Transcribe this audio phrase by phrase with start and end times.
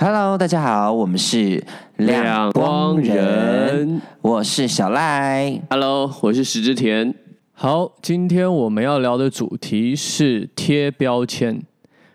[0.00, 1.60] Hello，大家好，我们是
[1.96, 5.60] 两光人，我是小赖。
[5.70, 7.12] Hello，我是石之田。
[7.52, 11.60] 好，今天我们要聊的主题是贴标签。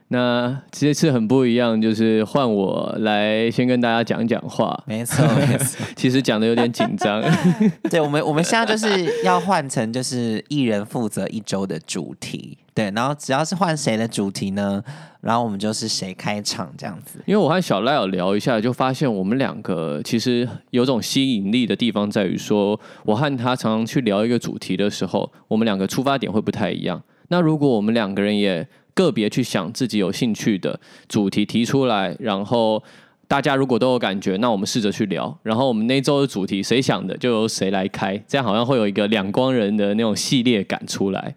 [0.08, 4.82] 那这次很不一样，就是换我来先跟大家讲讲话。
[4.88, 5.86] 没错，没错。
[5.98, 7.22] 其实讲的有点紧张。
[7.92, 12.58] 对，我们我们现在就是要换成就是一人负责一周的主题。
[12.76, 14.84] 对，然后只要是换谁的主题呢，
[15.22, 17.20] 然后我们就是谁开场这样子。
[17.26, 27.02] 因为我和小赖有聊一下，就发现我们两个其实有种吸引力的地方在于说，我和他常常去聊一个主题的时候，我们两个出发点会不太一样。
[27.28, 32.82] 那如果我们两个人也个别去想自己有兴趣的主题提出来，然后
[33.28, 35.36] 大家如果都有感觉，那我们试着去聊。
[35.44, 41.36] 然后我们那周的主题谁想的就由谁来开，这样好像会有一个两光人的那种系列感出来。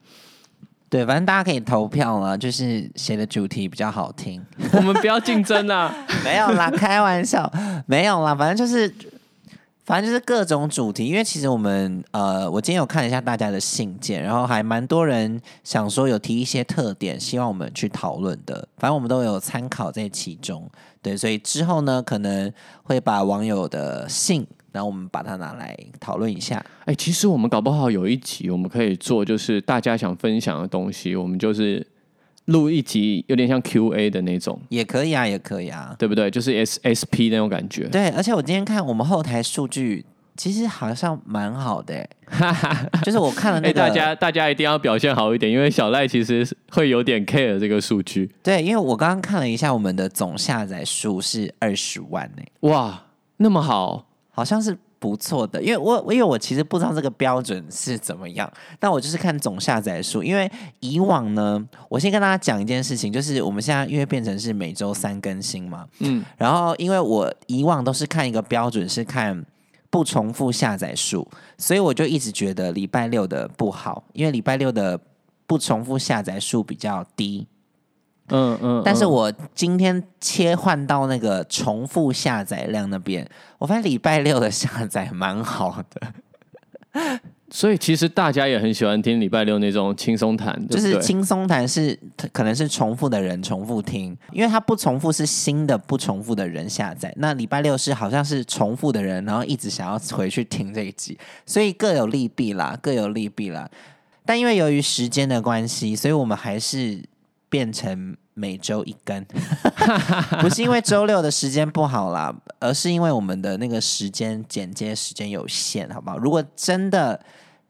[0.88, 4.40] 对，反正大家可以投票了，就是谁的主题比较好听。
[4.72, 5.92] 我们不要竞争啊！
[6.24, 7.52] 没有啦，开玩笑，
[7.86, 8.88] 没有啦，反正就是，
[9.84, 11.06] 反正就是各种主题。
[11.06, 18.66] 因为其实我们呃，我今天有看一下大家的信件，然后还蛮多人想说有提一些特点，希望我们去讨论的。
[18.78, 20.70] 反正我们都有参考在其中，
[21.02, 22.52] 对，所以之后呢，可能
[22.84, 24.46] 会把网友的信。
[24.76, 26.62] 然后我们把它拿来讨论一下。
[26.84, 31.84] 哎，其实我们搞不好有一集我们可以做，就是大家想分享的东西，我们就是
[32.44, 36.30] 录一集，有点像 Q&A 的那种，也可以啊，也可以啊，对不对？
[36.30, 37.88] 就是 S S P 那种感觉。
[37.88, 40.04] 对，而且我今天看我们后台数据，
[40.36, 42.06] 其实好像蛮好的，
[43.02, 48.30] 就是我看了那个，大家大家一定要表现好一点，因为小赖其实会有点 care 这个数据。
[48.42, 53.06] 对，因为我刚刚看了一下，我们的总下载数是二十万呢，哇，
[53.38, 54.05] 那么好。
[54.36, 60.22] 好像是不错的，因为我因为我其实不知道这个标准是怎么样，但我就是看总下载数。
[60.22, 69.42] 因为以往呢，我先跟大家讲一件事情，就是我们现在因为变成是每周三更新嘛，嗯，然后因为我以往都是看一个标准是看
[69.88, 71.26] 不重复下载数，
[71.56, 75.00] 所以我就一直觉得礼拜六的不好，因为礼拜六的
[75.46, 77.46] 不重复下载数比较低。
[78.28, 83.28] 嗯嗯，但是我今天切换到那个重复下载量那边，
[83.58, 91.96] 我发现礼拜六的下载蛮好的，所以其实大家也很喜欢听礼拜六那种轻松谈，就是轻松谈是
[92.32, 101.16] 可能是重复的人重复听，因为它不重复是新的不重复的人下载，那礼拜六是好像是重复的人，然后一直想要回去听这一集，
[101.46, 103.70] 所以各有利弊啦，各有利弊啦。
[104.24, 107.00] 但因为由于时间的关系，所以我们还是。
[107.56, 109.26] 变成每周一根，
[110.42, 112.30] 不是因为周六的时间不好啦，
[112.60, 116.18] 而是因为我们的那个时间剪接时间有限，好不好？
[116.18, 117.18] 如果真的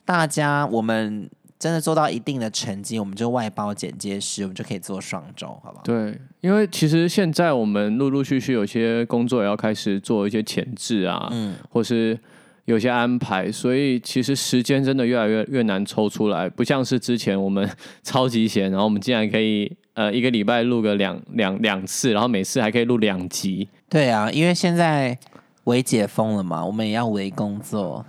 [0.04, 5.82] 大家我们真的做到一定的成绩，我们就外包剪接师，我们就可以做双周，好不好？
[5.84, 12.18] 对，因为其实现在我们陆陆续续有些工作也要开始做一些前置啊，嗯，或是。
[12.66, 17.68] 有些安排，所以其实时间真的越来越越难抽出来，不像是之前我们
[18.02, 23.68] 超级闲，然后我们竟然可以呃一个礼拜录个两两两次，然后每次还可以录两集。
[23.88, 25.16] 对啊，因为现在
[25.64, 28.04] 围解封了嘛，我们也要围工作，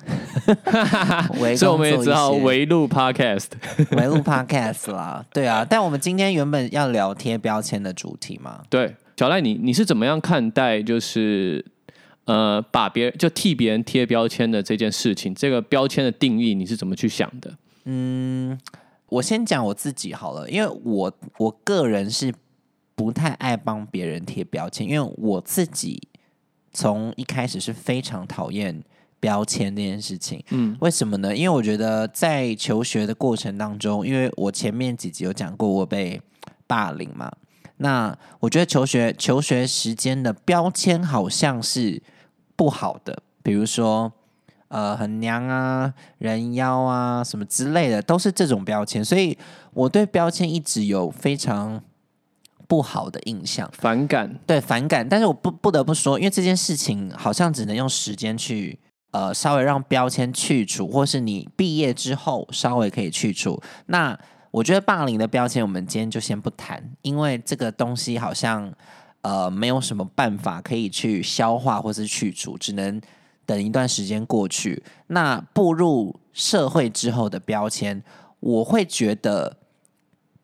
[1.55, 3.49] 所以我们也只好围录 podcast，
[3.95, 5.23] 围录 podcast 啦。
[5.31, 8.61] 对啊，但我们今天原本要聊贴标签的主题嘛。
[8.71, 11.63] 对，小赖，你你是怎么样看待就是？
[12.27, 17.57] 呃，把别人就替别人贴标签的这件事情，这个标签的定义你是怎么去想的？
[17.85, 18.59] 嗯，
[19.07, 22.33] 我先讲我自己好了，因为我我个人是
[22.95, 26.01] 不太爱帮别人贴标签，因为我自己
[26.73, 28.83] 从一开始是非常讨厌
[29.21, 30.43] 标签这件事情。
[30.49, 31.33] 嗯，为什么呢？
[31.33, 36.21] 因为我觉得在求学的过程当中，因为我前面几集有讲过我被
[36.67, 37.31] 霸凌嘛，
[37.77, 42.03] 那我觉得求学求学时间的标签好像是。
[42.57, 44.11] 不好的，比如说，
[44.69, 49.05] 呃，很娘啊，人妖啊，什么之类的，都是这种标签。
[49.05, 49.37] 所以
[49.73, 51.79] 我对标签一直有非常
[52.67, 55.07] 不好的印象，反感，对，反感。
[55.07, 58.79] 但是我不不得不说，因为这件事情好像只能用时间去，
[59.11, 63.61] 呃，稍微让标签去除，或是你毕业之后稍微可以去除。
[63.85, 64.17] 那
[64.49, 68.73] 我觉得霸凌的标签，我们今天就先不谈，因为这个东西好像。
[69.21, 73.01] 呃，没有什么办法可以去消化或是去除，只能
[73.45, 74.81] 等一段时间过去。
[75.07, 78.01] 那步入社会之后的标签，
[78.39, 79.57] 我会觉得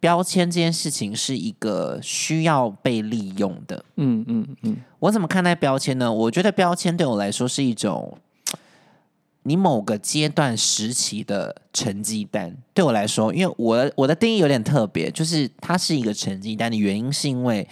[0.01, 3.85] 标签这件事情是一个需要被利用的。
[3.95, 6.11] 嗯嗯嗯，我怎么看待标签呢？
[6.11, 8.17] 我觉得标签对我来说是一种
[9.43, 12.57] 你某个阶段时期的成绩单。
[12.73, 17.65] 对我来说，因为我我的定义有点特别，就是它是一个成绩单的原因，是因为。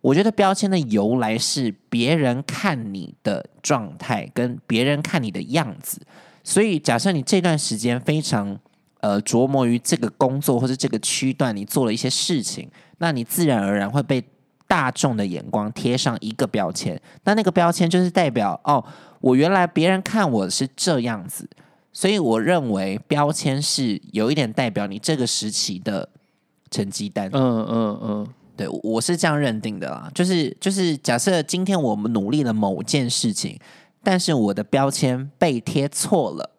[0.00, 6.00] 我觉得标签的由来是别人看你的状态跟别人看你的样子，
[6.42, 8.58] 所以假设你这段时间非常
[9.00, 14.24] 呃琢磨于这个工作或者这个区段，你做了一些事情，那你自然而然会被
[14.66, 18.82] 大众的眼光贴上一个标签，那那个标签就是代表哦，
[19.20, 21.48] 我原来别人看我是这样子，
[21.92, 26.08] 所以我认为标签是有一点代表你这个时期的
[26.70, 27.28] 成绩单。
[27.32, 28.28] 嗯嗯嗯，
[28.60, 33.58] 对，我是这样认定的啦，就是就是假设今天我们努力了某件事情，
[34.02, 36.50] 但是我的标签被贴错了，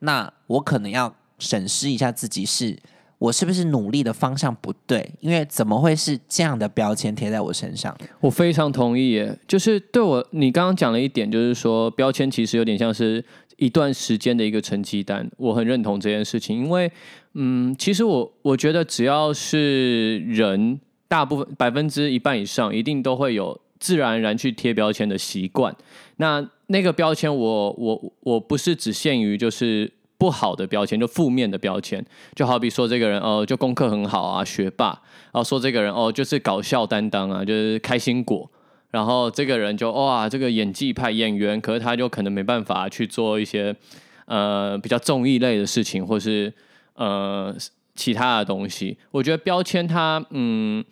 [0.00, 2.76] 那我可能要审视一下自己是。
[3.18, 5.10] 我是不是努力的方向不对？
[5.20, 7.96] 因为怎么会是这样的标签贴在我身上？
[8.20, 13.24] 我非常同意耶，就是对我，你刚刚讲了一点，就是说标签其实有点像是
[13.56, 16.58] 一段时间的一个成绩单，我很认同这件事情。
[16.58, 16.92] 因为，
[17.32, 25.74] 嗯，其实我我觉得只要是人，大部分百分之一半以上，一定都会有自然而然去贴标签的习惯。
[26.16, 29.92] 那那个标签，我我我不是只限于就是。
[30.18, 32.02] 不好的标签，就负面的标签，
[32.34, 34.86] 就好比说这个人哦，就功课很好啊，学霸；
[35.30, 38.48] 然后说这个人哦，就是搞笑担当啊，就是开心果；
[38.90, 43.76] 然后这个人就哇，这个演技派演员，可是他就可能没办法去做一些
[44.24, 46.50] 呃比较综艺类的事情，或是
[46.94, 47.54] 呃
[47.96, 48.96] 其他的东西。
[49.10, 50.84] 我觉得标签它嗯，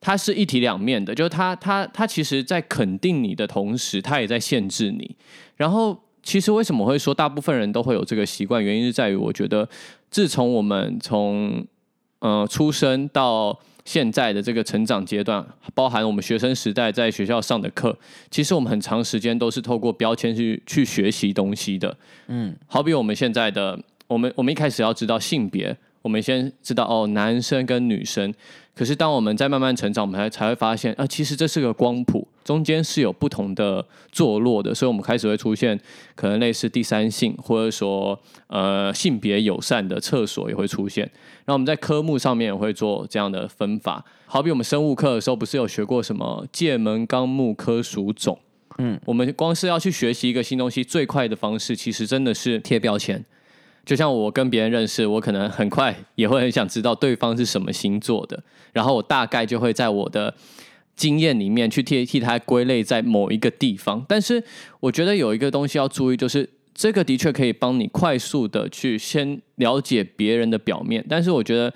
[0.00, 5.14] 它是一体两面的，就是它它它其实在肯定你的同时，它也在限制你，
[5.56, 6.02] 然后。
[6.26, 8.60] 其实为什么会说大部分人都会有这个习惯？
[8.60, 9.68] 原因是在于，我觉得
[10.10, 11.64] 自从我们从
[12.18, 17.96] 呃出生到现在的这个成长阶段，包含我们学生时代在学校上的课，
[18.28, 21.96] 其实我们很长时间都是透过标签去去学习东西的。
[22.26, 23.78] 嗯，好比我们现在的，
[24.08, 25.76] 我们我们一开始要知道性别。
[26.06, 28.32] 我们先知道哦，男生跟女生。
[28.76, 34.72] 可是当我们在慢慢成长，我们才才会发现，啊，其实这是个光谱，中间是有不同的坐落的。
[34.72, 35.76] 所以，我们开始会出现
[36.14, 38.16] 可能类似第三性，或者说
[38.46, 41.02] 呃性别友善的厕所也会出现。
[41.44, 44.04] 然后我们在科目上面也会做这样的分法。
[44.26, 48.38] 好比我们生物课的时候，不是有学过什么界门纲目科属种？
[48.78, 53.24] 嗯，我们光是要去学习一个新东西，最快的方式其实真的是贴标签。
[53.86, 58.42] 就像我跟别人认识，我可能很快也会很想知道对方是什么星座的，
[58.72, 60.34] 然后我大概就会在我的
[60.96, 64.04] 经验里面去替替他归类在某一个地方。
[64.08, 64.42] 但是
[64.80, 71.72] 我觉得有一个东西要注意，就是这个的确可以帮你快速的去先了解别人的表面，但是我觉得，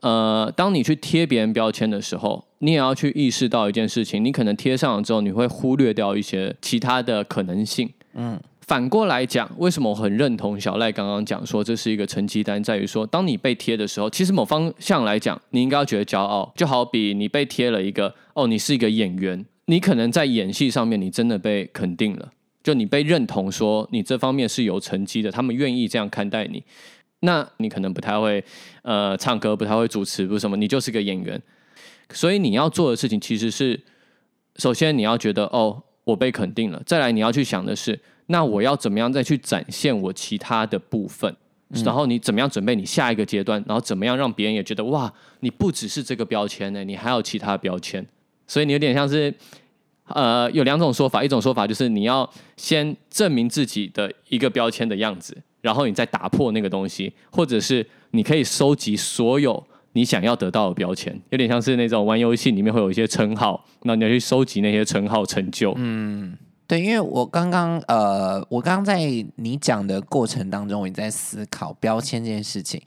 [0.00, 7.90] 呃，当你去贴别人标签的时候，你也要去意识到一件事情，你可能贴上了之后，你会忽略掉一些其他的可能性。
[8.14, 8.40] 嗯。
[8.70, 16.52] 反过来讲，为什么我很认同小赖刚刚讲说这是一个成绩单，在于说，当你被贴的时候，其实某方向来讲，你应该要觉得骄傲。
[16.54, 22.30] 就好比你被贴了一个哦，你是一个演员，你可能在演戏上面你真的被肯定了，
[22.62, 26.62] 就你被认同说你这方面是有成绩的，他们愿意这样看待你。
[27.22, 28.44] 那你可能不太会
[28.82, 31.42] 呃唱歌，不太会主持，不是什么，你就是个演员。
[32.12, 33.80] 所以你要做的事情其实是，
[34.58, 37.98] 首先你要觉得哦，我被肯定了，再来你要去想的是。
[38.30, 41.34] 那我要怎么样再去展现我其他的部分？
[41.84, 43.62] 然后你怎么样准备你下一个阶段？
[43.66, 48.04] 然后怎么样让别人也觉得哇，你不只是这个标签呢，你还有其他标签。
[48.46, 49.32] 所以你有点像是，
[50.06, 65.74] 呃，有两种说法，一种说法就是你要先证明自己的一个标签的样子，然后你再打破那个东西，或者是你可以收集所有你想要得到的标签，有点像是那种玩游戏里面会有一些称号，那你要去收集那些称号成就。
[65.76, 66.36] 嗯。
[66.70, 69.00] 对，因为我刚刚呃，我刚刚在
[69.34, 72.80] 你讲的过程当中，我也在思考标签这件事情。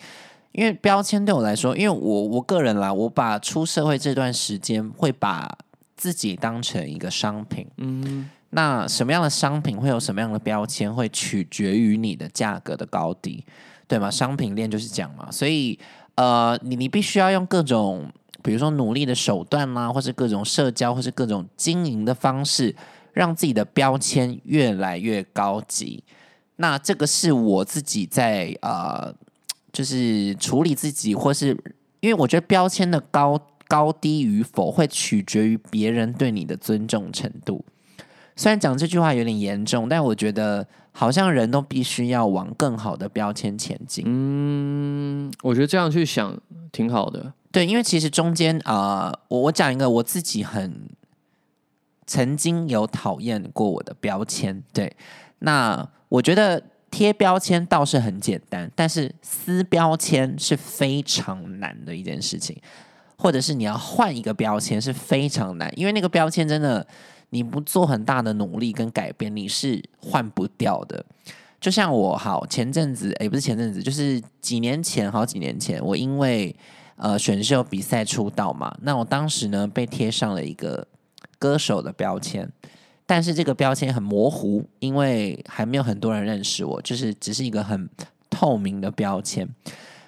[0.53, 5.57] 因为标签对我来说，因为我我个人啦，我把出社会这段时间会把
[5.97, 7.67] 自己当成一个商品。
[7.75, 13.43] 嗯，那什么样的商品会有什么样的标签，会取决于你的价格的高低，
[13.85, 14.09] 对吗？
[14.09, 15.77] 商品链就是讲嘛，所以
[16.15, 18.09] 呃，你你必须要用各种，
[18.41, 22.73] 比如说努力的手段啦，或是各种社交，或是各种经营的方式。
[23.13, 26.03] 让自己的标签越来越高级，
[26.55, 29.13] 那这个是我自己在呃，
[29.71, 31.49] 就是处理自己，或是
[31.99, 37.63] 因为我觉得标签的高高低与否会取决于别人对你的尊重程度。
[38.35, 44.03] 虽然讲这句话有点严重，但我觉得好像人都必须要往更好的标签前进。
[44.07, 46.35] 嗯，我觉得这样去想
[46.71, 47.31] 挺好的。
[47.51, 50.89] 对，因为其实中间啊，我我讲一个我自己很。
[52.05, 54.95] 曾经有讨厌过我的标签，对，
[55.39, 62.55] 那我觉得贴标签倒是很简单，但是撕标签是非常难的一件事情。
[63.15, 66.85] 或者是你要换一个标签是非常难，因为那个标签真的
[67.29, 71.05] 你不做很大的努力跟改变，你是换不掉的。
[71.61, 76.53] 就像我好前阵子，也不是前阵子，就是几年前，好几年前，我因为
[76.97, 80.85] 呃选秀比赛出道嘛，那我当时呢被贴上了一个
[81.43, 82.49] 歌手的标签，
[83.05, 87.89] 但是这个标签很模糊，因为还没有很多人认识我，就是只是一个很
[88.29, 89.45] 透明的标签。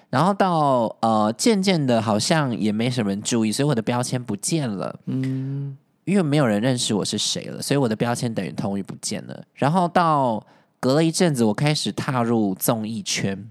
[0.08, 4.98] 然后到呃渐渐的，好像也没什么人注意，所以我的标签不见了。
[5.04, 9.44] 嗯，因为没有人认识我是谁了，所以我的标签等于同于不见了。
[9.52, 10.42] 然后到
[10.80, 13.46] 隔了一阵子，我开始踏入综艺圈，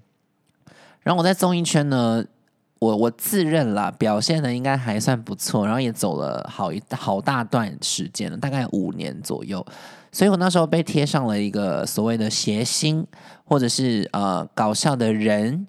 [1.01, 2.25] 然后我在综艺圈呢，
[2.79, 9.65] 我我自认啦，表现的应该还算不错，然后也走了好一好大段时间了，大概五年左右，
[10.11, 13.05] 所以我那时候被贴上了一个所谓的谐星，
[13.45, 15.65] 或者是呃搞笑的人，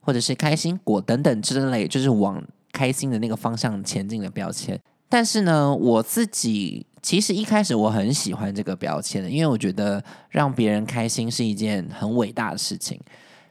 [0.00, 2.42] 或者是开心果等等之类，就是往
[2.72, 4.78] 开心的那个方向前进的标签。
[5.08, 6.86] 但是呢，我自己。
[7.04, 12.98] 其实一开始我很喜欢这个标签的，因为我觉得让别人开心是一件很伟大的事情。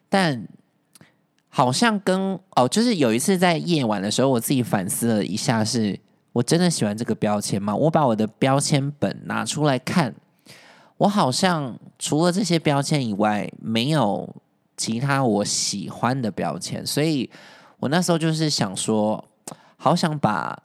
[0.09, 0.43] 但
[1.55, 5.99] 好像跟哦，就是有一次在夜晚的时候，我自己反思了一下，是
[6.31, 7.75] 我真的喜欢这个标签吗？
[7.75, 10.15] 我把我的标签本拿出来看，
[10.97, 14.27] 我好像除了这些标签以外，没有
[14.75, 16.83] 其他我喜欢的标签。
[16.83, 17.29] 所以
[17.79, 19.23] 我那时候就是想说，
[19.77, 20.57] 好想把。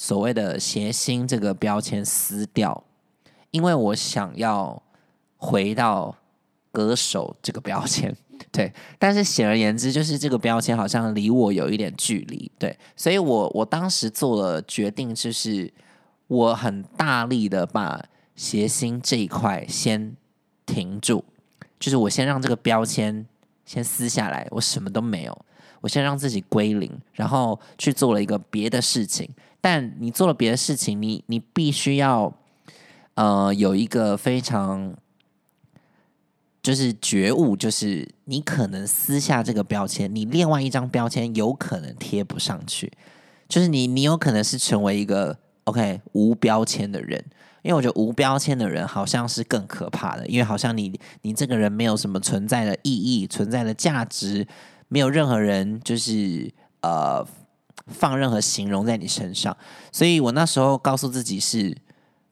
[0.00, 2.84] 所谓的谐星这个标签撕掉，
[3.50, 4.80] 因为我想要
[5.36, 6.14] 回到
[6.70, 8.16] 歌手这个标签，
[8.50, 8.72] 对。
[8.98, 12.76] 但是显而言之，就是这个标签好像离我有一点距离，对。
[12.96, 15.72] 所以我我当时做了决定，就是
[16.26, 18.04] 我很大力的把
[18.34, 20.16] 谐星这一块先
[20.66, 21.24] 停住，
[21.80, 23.26] 就是我先让这个标签
[23.64, 25.44] 先撕下来，我什么都没有，
[25.80, 29.28] 我先让自己归零，然后去做了一个别的事情。
[29.60, 32.32] 但你做了别的事情，你你必须要
[33.14, 34.94] 呃有一个非常
[36.62, 42.92] 就是觉悟，就是你可能撕下这个标签，你另外一张标签有可能贴不上去，
[43.48, 47.24] 就是你你有可能是成为一个 OK 无标签的人，
[47.62, 54.46] 因为我觉得无标签的人好像是更可怕的，因为好像你你这个人没有什么存在的意义、存在的价值，
[54.88, 57.26] 没有任何人就是呃。
[57.90, 59.56] 放任何形容在你身上，
[59.90, 61.74] 所以我那时候告诉自己是，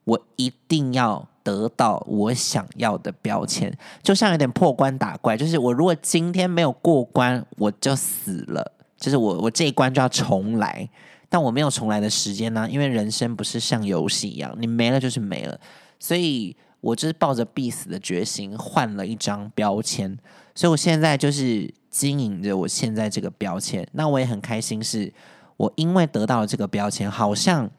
[0.05, 3.73] 我一定要得到我想要的标签，
[4.03, 10.89] 就像有点破关打怪，就是我如果今天没有过关，我就死了，就是我我这一关就要重来，
[11.29, 15.57] 但我没有重来的时间呢，因为人生不是像游戏一样，你没了就是没了，
[16.01, 20.19] 所以我就是抱着必死的决心换了一张标签，
[20.57, 25.13] 所以我现在就是经营着我现在这个标签，那我也很开心是。
[25.59, 27.71] 我因为得到了这个标签，好像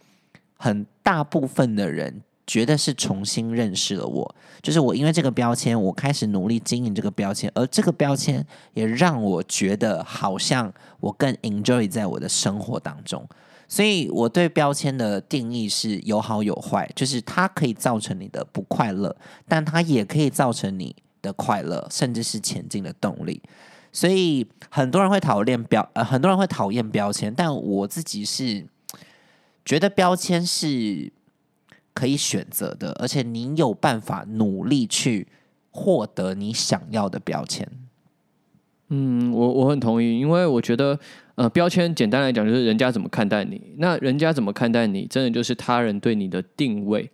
[0.57, 4.35] 很大部分的人觉得是重新认识了我。
[4.63, 13.27] 就是我因为这个标签，我开始努力经营这个标签，而这个标签也让我觉得好像我更 enjoy 在我的生活当中。
[13.69, 19.13] 所以我对标签的定义是有好有坏，就是它可以造成你的不快乐，
[19.45, 23.41] 但它也可以造成你的快乐，甚至是前进的动力。
[23.91, 28.65] 所以很多人会讨厌标，呃，很多人会讨厌标签，但我自己是
[29.65, 31.11] 觉得标签是
[31.97, 35.27] 可以选择的，而且你有办法努力去
[35.71, 37.67] 获得你想要的标签。
[38.89, 40.99] 嗯，我我很同意，因为我觉得，
[41.35, 47.09] 呃，标签简单来讲就是人家怎么看待你，那人家怎么看待你，真的就是他人对你的定位。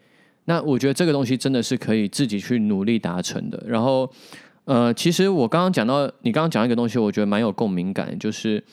[0.46, 4.12] 那我觉得这个东西真的是可以自己去努力达成的，然后。
[4.66, 8.64] 呃，其实我刚刚讲到，你刚刚讲一个东西，我觉得蛮有共鸣感，就是，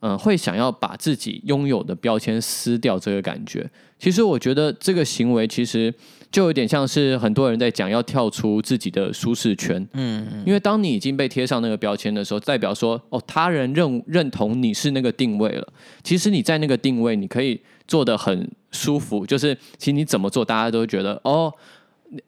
[0.00, 3.70] 嗯，会想要把自己拥有的标签撕掉这个感觉。
[3.98, 5.92] 其实我觉得这个行为其实
[6.30, 9.76] 就有点像是很多人在讲要跳出自己的舒适圈。
[9.92, 10.44] 嗯嗯。
[10.46, 15.66] 因为当你已经被贴上那个标签的时候，代表说哦，他人认认同你是那个定位了。
[16.02, 21.52] 其实你在那个定位，你可以做的很舒服，就是其实你怎么做，大家都觉得哦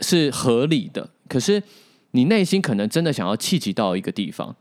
[0.01, 1.09] 是合理的。
[1.29, 1.63] 可是。
[2.13, 4.57] 你内心可能真的想要气急到一个地方，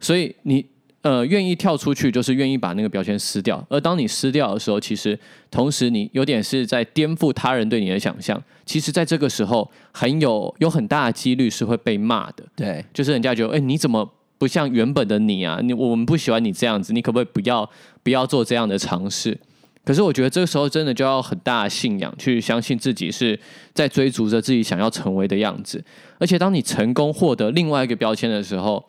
[0.00, 0.64] 所以你
[1.02, 3.64] 呃愿意跳出去，就是愿意把那个标签撕掉。
[3.68, 5.18] 而当你撕掉的时候，其实
[5.50, 8.42] 同时你有点是在颠覆他人对你的想象。
[8.66, 12.44] 其实，在这个时候，很有有很大的几率是会被骂的。
[12.54, 15.58] 对，就是人家觉得，哎，你怎么不像原本的你啊？
[15.62, 17.68] 你我们不喜欢你这样子，你可不可以不要
[18.02, 19.36] 不要做这样的尝试？
[19.82, 23.36] 可是我觉得这个时候真的就要很大的信仰，去相信自己是
[23.72, 25.82] 在追逐着自己想要成为的样子。
[26.18, 28.84] 而且当你成功获得另外一个标签的时候，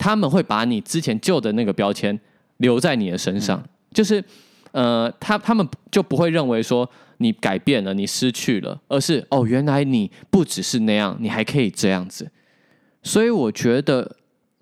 [0.00, 2.18] 他们会把你之前旧的那个标签
[2.56, 3.62] 留在你的身上。
[3.92, 4.24] 就是
[4.72, 6.88] 呃，他他们就不会认为说
[7.18, 12.30] 你改变了，你失去了，而是哦，原来你不只是那样，你还可以这样子。
[13.02, 14.16] 所以我觉得，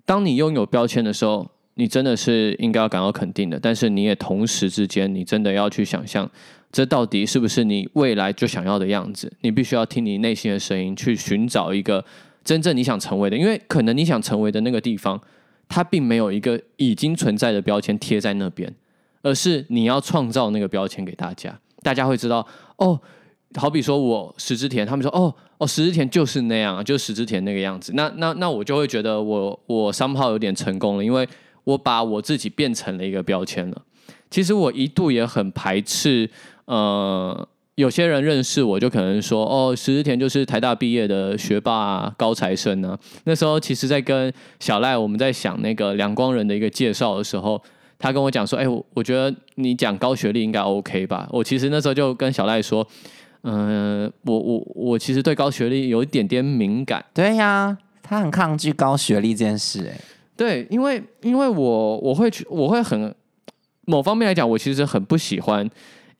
[0.05, 3.57] 当你拥有标签的时候，你真的是应该要感到肯定的。
[3.57, 6.29] 但是你也同时之间，你真的要去想象，
[6.69, 9.31] 这到底是不是你未来就想要的样子？
[9.39, 12.03] 你必须要听你内心的声音，去寻找一个
[12.49, 13.37] 真正你想成为的。
[13.37, 15.21] 因为可能你想成为的那个地方，
[15.67, 18.73] 它并没有一个已经存在的标签贴在那边。
[19.21, 22.99] 而是你要创造那个标签给大家，大家会知道哦。
[23.55, 27.91] 好比说我石之田，他们说哦哦石之田就是那样，就是石之田那个样子。
[27.95, 31.27] 那那那我就会觉得我我三炮有点成功了，因为
[31.65, 33.81] 我把我自己变成了一个标签了。
[34.31, 36.29] 其实我一度也很排斥，
[36.65, 37.45] 呃，
[37.79, 42.97] 有些人认识我就可能说哦石之田就是台大毕业的学霸高材生呢。
[43.23, 47.61] 那时候其实，在跟小赖我们在想那个两光人的一个介绍的时候。
[48.01, 52.87] 他跟我讲说：“哎，我我觉得你讲高学历应该 OK 吧？”我其实那时候就跟小赖说
[53.43, 59.85] ：“嗯，我我我其实对高学历有一点点敏感。”对呀，他很抗拒高学历这件事。
[59.85, 59.99] 哎，
[60.37, 63.13] 对，因为因为我我会去我会很
[63.83, 65.69] 某方面来讲，我其实很不喜欢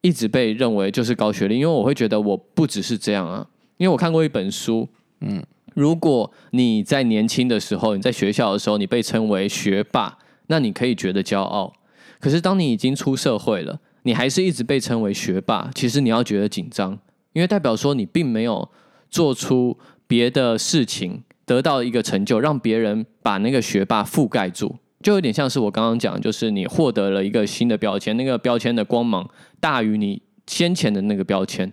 [0.01, 3.47] 一直被认为就是高学历，因为我会觉得我不只是这样啊。
[3.77, 4.87] 因为我看过一本书，
[5.21, 10.17] 嗯，如果你在年轻的时候，你在学校的时候，你被称为学霸。
[10.51, 11.71] 那你可以觉得骄傲，
[12.19, 16.97] 可是当你已经出社会了，你还是一直被称为学霸，其实你要觉得紧张，
[17.33, 18.67] 因为代表说你并没有
[19.11, 19.77] 做出
[20.07, 29.29] 别的事情，得到一个成就，让别人把那个学霸覆盖住，就有点像是我刚刚讲，就是你获得了一个新的标签，那个标签的光芒
[29.59, 31.65] 大于你先前的那个标签，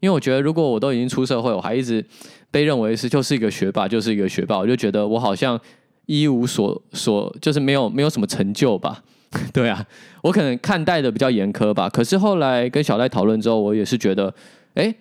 [0.00, 2.04] 因为我觉得如果我都已经出社会，我还一直
[2.50, 5.60] 被认为是就是一个学霸，就是一个学霸，我就觉得我好像。
[6.10, 9.04] 一无所所，就是没有没有什么成就吧？
[9.52, 9.84] 对啊，
[10.22, 11.86] 我可能看待的比较严苛吧。
[11.86, 14.34] 可是后来跟小赖讨论之后，我也是觉得，
[14.72, 14.94] 哎，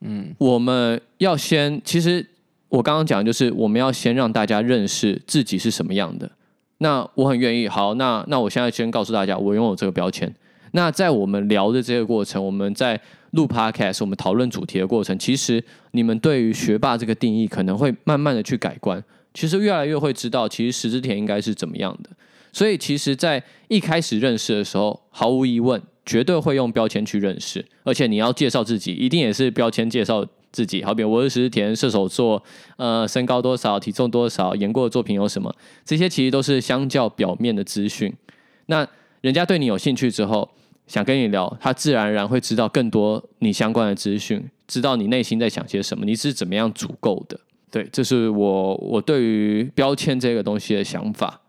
[0.00, 2.26] 嗯，我们要先，其实
[2.70, 6.30] 我刚刚讲就是我们要先让大家认识自己是什么样的。
[6.78, 10.34] 那我很愿意，好，那那我现在先告诉大家，我拥有这个标签。
[10.72, 13.00] 那在我们聊的这个过程，我们在
[13.32, 19.02] 录 podcast，我们讨论主题的过程，其实你们对于学霸这个定义可能会慢慢的去改观。
[19.34, 22.10] 其实越来越会知道，其实石之田应该是怎么样的。
[22.50, 27.64] 所以，其实，在一开始认识的时候，毫无疑问，绝对会用标签去认识。
[27.84, 30.82] 而且，你要介绍自己，一定也是标签介绍自己。
[30.82, 32.42] 好比我是石之田，射手座，
[32.78, 35.54] 呃，身高多少，体重多少，演过的作品有什么，
[35.84, 38.12] 这些其实都是相较表面的资讯。
[38.66, 38.88] 那
[39.20, 40.48] 人家对你有兴趣之后，
[40.86, 47.38] 想跟你聊，他自然而然会知道更多你相关的资讯，知道你内心在想些什么，你是怎么样足够的。
[47.70, 51.40] 对，这是我我对于标签这个东西的想法，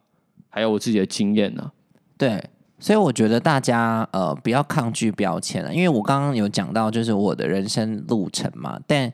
[0.49, 1.71] 还有我自己的经验呢。
[2.17, 2.43] 对，
[2.79, 8.77] 所以我觉得大家呃不要抗拒标签了，因为我刚刚有讲到就是我的人生路程嘛。
[8.85, 9.11] 但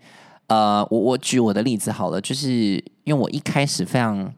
[0.47, 2.49] 呃，我我举我的例子好了，就是
[3.03, 4.33] 因为我一开始非常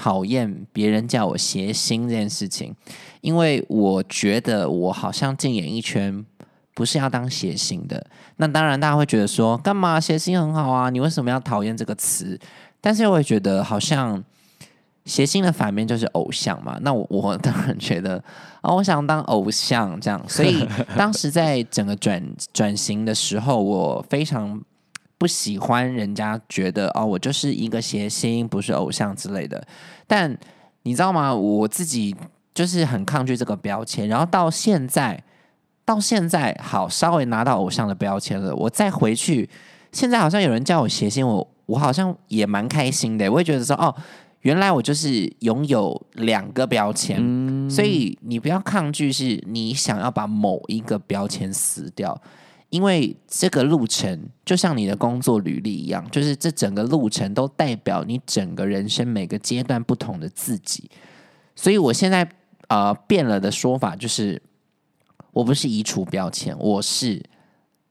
[0.00, 2.74] 讨厌别人叫我谐星这件事情，
[3.20, 6.24] 因为我觉得我好像进演艺圈。
[6.72, 10.88] 不是要当谐星的，那当然大家会觉得说，干嘛谐星很好啊？
[10.88, 12.38] 你为什么要讨厌这个词？
[12.80, 14.24] 但是我会觉得，好像
[15.04, 16.78] 谐星的反面就是偶像嘛。
[16.80, 18.22] 那我我当然觉得，
[18.62, 20.24] 啊，我想当偶像这样。
[20.26, 22.22] 所以当时在整个转
[22.54, 24.58] 转型的时候，我非常
[25.20, 29.62] 不喜欢人家觉得哦，我就是一个谐星，不是偶像之类的。
[30.06, 30.34] 但
[30.84, 31.34] 你知道吗？
[31.34, 32.16] 我自己
[32.54, 35.22] 就是很抗拒这个标签，然后到现在。
[35.82, 39.50] 到现在好，稍微拿到偶像的标签了，我再回去，
[39.90, 43.92] 现在好像有人叫我谐星，我我好像也蛮开心的，我会觉得说，哦，
[44.42, 47.18] 原来我就是拥有两个标签，
[47.68, 52.16] 所以你不要抗拒，是你想要把某一个标签撕掉，
[52.70, 60.90] 因为这个路程就像你的工作履历一样，就是这整个路程都代表你整个人生每个阶段不同的自己，
[61.54, 62.28] 所以我现在
[62.68, 64.42] 呃变了的说法就是。
[65.32, 67.22] 我不是移除标签，我是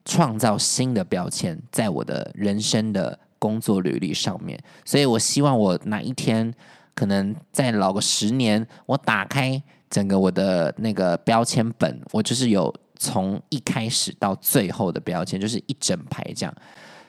[0.04, 4.62] 创造新的标签在我的人生的工作履历上面。
[4.84, 6.54] 所以我希望我哪一天
[6.94, 16.54] 可能再老个十年，我打开整个我的那个标签本，我就是有从一开始到最后的标签，就是一整排这样。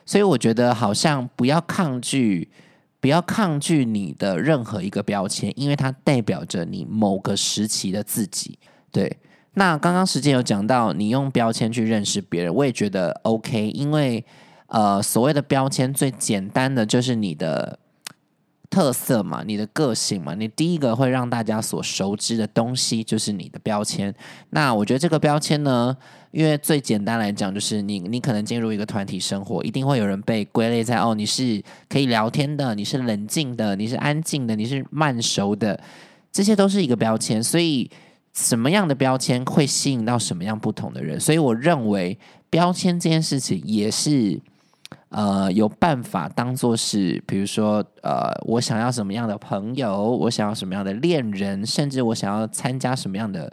[0.07, 2.49] 所以我觉得好像不要抗拒，
[2.99, 8.59] 不要抗拒你的任何一个标签，因为它代表着你某个时期的自己。
[8.91, 9.19] 对。
[9.55, 14.25] 那刚刚时间有讲到，你用标签去认识别人，我也觉得 OK，因为
[14.69, 17.77] 呃，所谓的标签最简单的就是你的
[18.71, 24.15] 特色嘛，你的个性嘛，你第一个会让大家所熟知的东西就是你的标签。
[24.51, 25.95] 那我觉得这个标签呢，
[26.31, 35.79] 因为最简单来讲，就是你你可能进入一个团体生活，一定会有人被归类在哦，你是可以聊天的，你是冷静的，你是安静的，你是慢熟的，
[36.31, 37.43] 这些都是一个标签。
[37.43, 37.91] 所以
[38.33, 41.19] 什么样的标签会吸引到什么样不同的人？
[41.19, 42.17] 所以我认为
[42.49, 44.41] 标签这件事情也是。
[45.11, 53.53] 呃，有办法当做是，比如说，呃，我想要什么样的朋友，我想要什么样的恋人，甚至我想要参加什么样的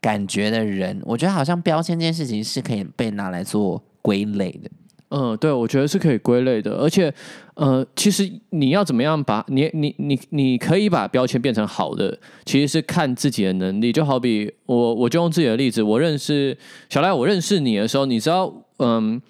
[0.00, 4.70] 感觉的人，我觉得好像标签这件事情是可以被拿来做归类的。
[5.10, 7.12] 嗯，对，我觉得是可以归类的，而且，
[7.56, 13.92] 呃，其实你要怎么样把你你你你可以把标签变成好的，其实是看自己的能力。
[13.92, 16.56] 就好比我，我就用自己的例子，我认识
[16.88, 19.20] 小赖，我认识你的时候，你知道，嗯。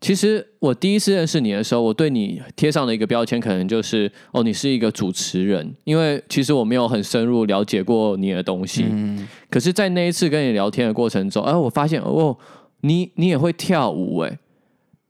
[0.00, 5.74] 其实我第一次认识你的时候，我对你贴上的一个标签，可能就是哦，你是一个主持人。
[5.82, 8.86] 因为其实我没有很深入了解过你的东西。
[8.88, 9.26] 嗯。
[9.50, 12.38] 可是，在那一次跟你聊天的过程中，哎，我发现哦，
[12.82, 14.38] 你你也会跳舞哎。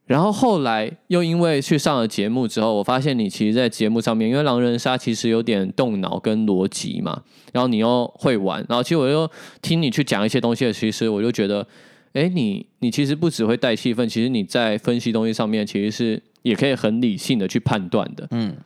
[0.07, 7.23] 然后后来又因为去上了节目之后，我发现你其实，在节目上面，因为狼人杀其实有点动脑跟逻辑嘛，
[7.53, 11.67] 然后你又会玩，然后其实我又听你去讲一些东西，其实我就觉得。
[12.13, 18.27] 哎，你你其实不只会带气氛，其实你在分析东西上面，其实是也可以很理性的去判断的。
[18.31, 18.57] 嗯，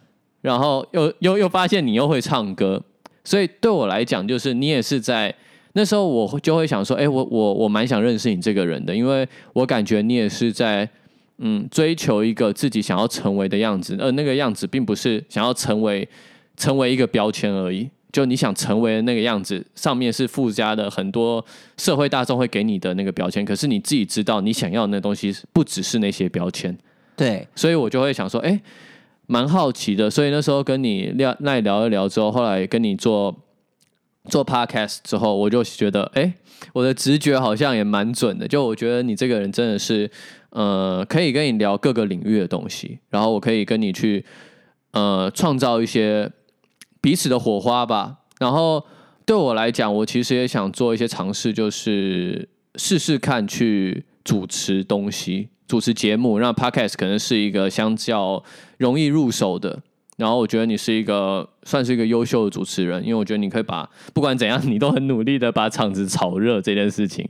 [0.40, 2.83] 然后又又又发现你又会唱歌，
[3.24, 5.35] 所以对我来讲，就是你也是在
[5.72, 10.88] 那时候，我就会想说，哎，我我我蛮想认识你这个人的，因为我感觉你也是在
[11.38, 16.09] 嗯追求一个自己想要成为的样子，而那个样子并不是想要成为
[16.57, 17.88] 成为一个标签而已。
[18.12, 21.42] 就你想成为的那个样子，上面是附加的很多
[21.79, 26.77] 社会大众会给你的那个标签，可是你自己知道，你想要的那东西不只是那些标签。
[27.16, 28.61] 对，所以我就会想说，哎，
[29.27, 30.11] 蛮好奇的。
[30.11, 33.35] 所以那时候跟你聊，那聊一聊之后，后来跟你做
[34.29, 36.35] 做 podcast 之后，我就觉得，哎，
[36.75, 38.46] 我的直觉好像也蛮准的。
[38.46, 40.11] 就我觉得你这个人真的是，
[40.51, 44.22] 呃，可以跟你聊各个领域的东西，然后我可以跟你去，
[44.90, 46.31] 呃，创造一些。
[47.02, 48.16] 彼此的火花吧。
[48.38, 48.82] 然后
[49.26, 56.38] 对我来讲，我其实也想做一些尝试，就是试试看去主持东西、主持节目。
[56.38, 58.42] 让 Podcast 可能是一个相较
[58.78, 59.82] 容易入手的。
[60.16, 67.28] 然后我觉得你是一个算是一个优秀的主持人，因为我觉得你可以把不管怎样，你都很努力的把场子炒热这件事情。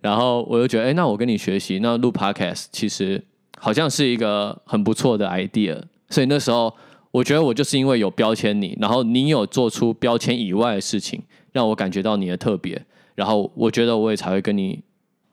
[0.00, 3.24] 然后我就觉得，哎，那我跟你学习，那录 Podcast 其实
[3.58, 5.80] 好像是一个很不错的 idea。
[6.10, 6.74] 所以那时候。
[7.10, 14.82] 我觉得我就是因为有标签你，然后你有做出标签以外的事情，让我感觉到你的特别，然后我觉得我也才会跟你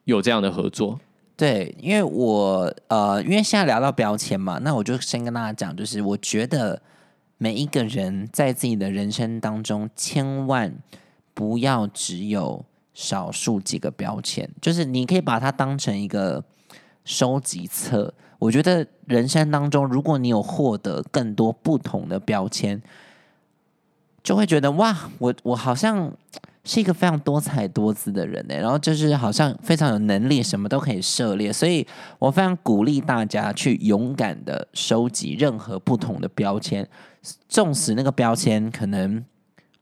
[0.06, 1.00] 有这样的合作。
[1.36, 6.82] 对，因为我呃，因为现在聊到标签嘛，那我就先跟大家讲，就是我觉得
[7.38, 10.74] 每一个人在自己的人生当中，千万
[11.34, 16.42] 不要只有少数几个标签，就是你可以把它当成一个
[17.04, 18.14] 收集册。
[18.40, 22.82] 我觉得人生当中，如果你有获得更多不同的标签，
[24.24, 26.12] 就会觉得哇，我我好像
[26.64, 28.56] 是一个非常多才多姿的人呢。
[28.56, 31.54] 然后就是好像非常有能力，什么都可以涉猎。
[31.54, 31.86] 所以
[32.20, 36.88] 我非常鼓励大家去勇敢的收集任何不同的标签，
[37.48, 39.24] 纵使那个标签可能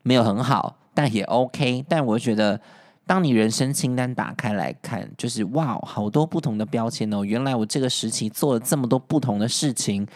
[0.04, 1.86] 没有很好，但也 OK。
[1.89, 2.60] 但我觉得。
[3.06, 7.22] 当你人生清单打开来看，就是哇，好多不同的标签哦！
[7.26, 10.08] 原来我这个时期做了这么多不同的事情，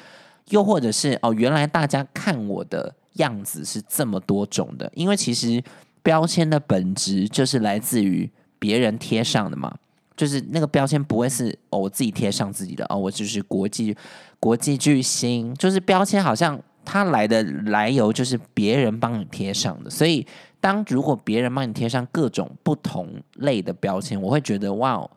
[0.50, 4.90] 又或者是哦，原来大家看我的样子是这么多种的。
[4.96, 5.62] 因为其实
[6.02, 9.76] 标签的本质就是来自于别人贴上的嘛，
[10.16, 13.94] 就是那个标签不会是哦我自己贴上自己的哦，我就是国际
[14.40, 20.26] 国际巨星，就是标签好像它来的来由就是别人帮你贴上的，所以。
[20.68, 25.10] 当如果别人帮你贴上各种不同类的标签，我会觉得哇，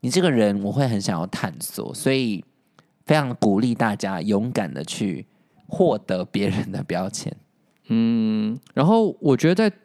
[0.00, 2.42] 你这个人我会很想要探索，所以
[3.04, 5.26] 非常鼓励大家勇敢的去
[5.66, 7.30] 获得别人的标签。
[7.88, 9.76] 嗯，然后我觉得在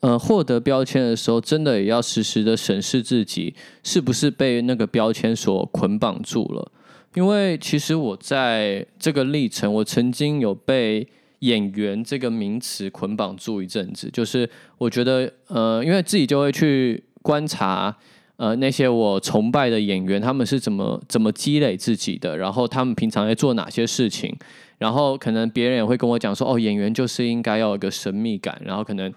[0.00, 6.72] 呃获得标签的时候，真的也要时时的审视自己是不是被那个标签所捆绑住了，
[7.14, 11.06] 因为其实我在这个历程，我曾经有被。
[11.40, 17.94] 演员这个名词捆绑住一阵子，就是我觉得，呃，因为自己就会去观察，
[18.36, 24.34] 呃，那些我崇拜的演员，他们是怎么怎么积累自己的，然后他们平常在做哪些事情，
[24.78, 29.12] 然后可能别人也会跟我讲说，哦，演员就是应该要有个神秘感，然后可能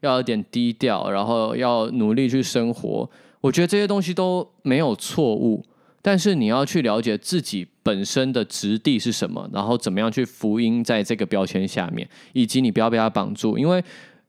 [0.00, 3.08] 要有点低调，然后要努力去生活。
[3.40, 5.62] 我觉得这些东西都没有错误，
[6.06, 13.56] 但是你要去了解自己本身的质地是什么，然后怎么样去福音在这个标签下面，以及你不要被它绑住。
[13.56, 13.82] 因为，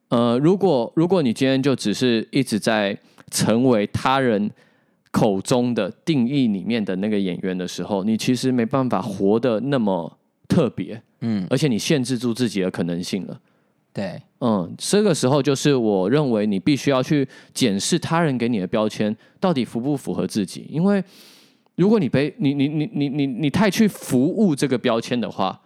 [0.08, 2.98] 呃，如果如果你今天就只是一直在
[3.30, 4.50] 成为他人
[5.12, 13.38] 口中的定义里面的那个演员的时候，你其实没办法活得那么特别，嗯，而且你限制住自己的可能性了。
[13.92, 21.04] 对，嗯，这个时候就是我认为你必须要去检视他人给你的标签到底符不符合自己，因为
[21.76, 25.60] 如果你被你你你你你你太去服务这个标签的话，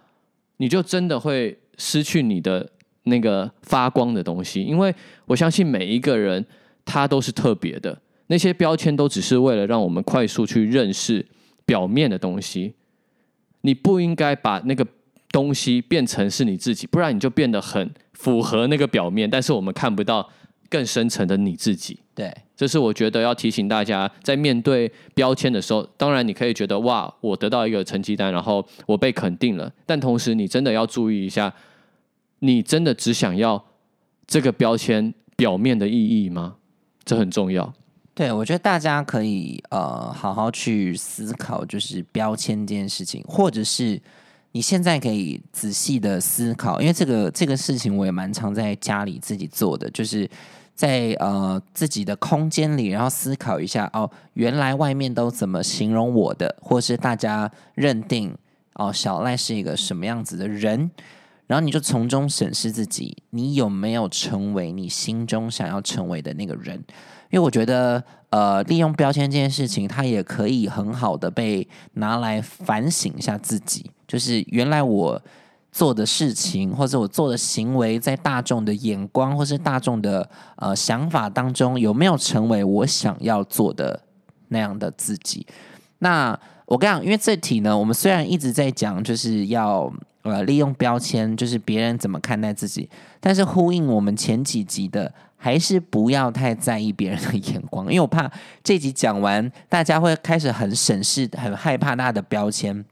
[0.56, 2.68] 你就真的会失去你的
[3.04, 4.62] 那个发光的东西。
[4.62, 4.94] 因为
[5.26, 6.44] 我相信每一个人
[6.84, 11.26] 他都是特别的，那些标签都只是为了让我们快速去认识
[11.64, 12.74] 表面的东西。
[13.62, 14.86] 你不应该把那个
[15.30, 17.90] 东西变成是你自己，不然你就变得很。
[18.12, 20.28] 符合那个表面，但是我们看不到
[20.70, 21.98] 更深层的你自己。
[22.14, 31.52] 对，这是我觉得要提醒大家，在面对标签的时候，当然你可以觉得哇，我得到一个成绩单，然后我被肯定了，但同时你真的要注意一下，
[32.38, 33.62] 你真的只想要
[34.26, 36.56] 这个标签表面的意义吗？
[37.04, 37.74] 这很重要。
[38.14, 44.00] 对，我觉得大家可以呃好好去思考，就是标签这件事情，或者是。
[44.52, 50.28] 你现在可以仔细的思考，因为这个这个事情我也蛮常在家里自己做的，就是
[50.80, 58.34] 在呃自己的空间里，然后思考一下哦，原来外面都怎么形容我的，或是大家认定
[58.76, 60.90] 哦小赖是一个什么样子的人，
[61.46, 66.82] 然后你就从中审视自己，你有没有成为你心中想要成为的那个人？
[67.28, 73.90] 因为我觉得呃利用标签这件事情，它也可以很好的被拿来反省一下自己。
[74.08, 75.20] 就是原来我
[75.72, 84.00] 做的事情，或者我做的行为，在大众的眼光或是大众的呃想法当中，有没有成为我想要做的
[84.48, 85.46] 那样的自己？
[85.98, 92.88] 那我跟你讲，因为这题呢，我们虽然一直在讲，就是要呃利用标签，就是别人怎么看待自己，
[93.20, 98.30] 但是呼应我们前几集的，还是不要太在意别人的眼光， 因为我怕
[98.64, 102.84] 这集讲完，大家会开始很审视，很害怕他的标签。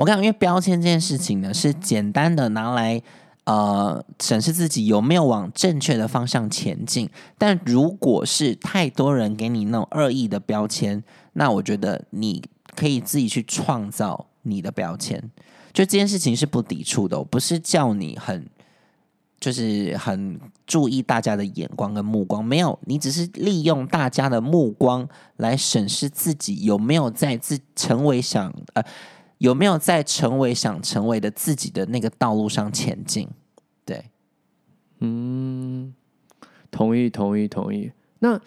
[0.00, 3.02] 我讲，因为标签这件事情呢，是简单的拿来
[3.44, 7.06] 呃审视自己有没有往正确的方向前进。
[7.36, 12.42] 但如果是太多人给你那种恶意的标签，那我觉得你
[12.74, 15.22] 可以自己去创造你的标签。
[15.70, 18.48] 就这件事情是不抵触的，我不是叫你很
[19.38, 28.82] 就是很注意大家的眼光跟目光，没有，你只是利用大家的目光来审视自己有没有在自成为想呃。
[29.40, 33.26] 有没有在成为想成为的自己的那个道路上前进？
[33.86, 34.04] 对，
[34.98, 35.94] 嗯，
[36.70, 37.90] 同意，同意，同意。
[38.18, 38.38] 那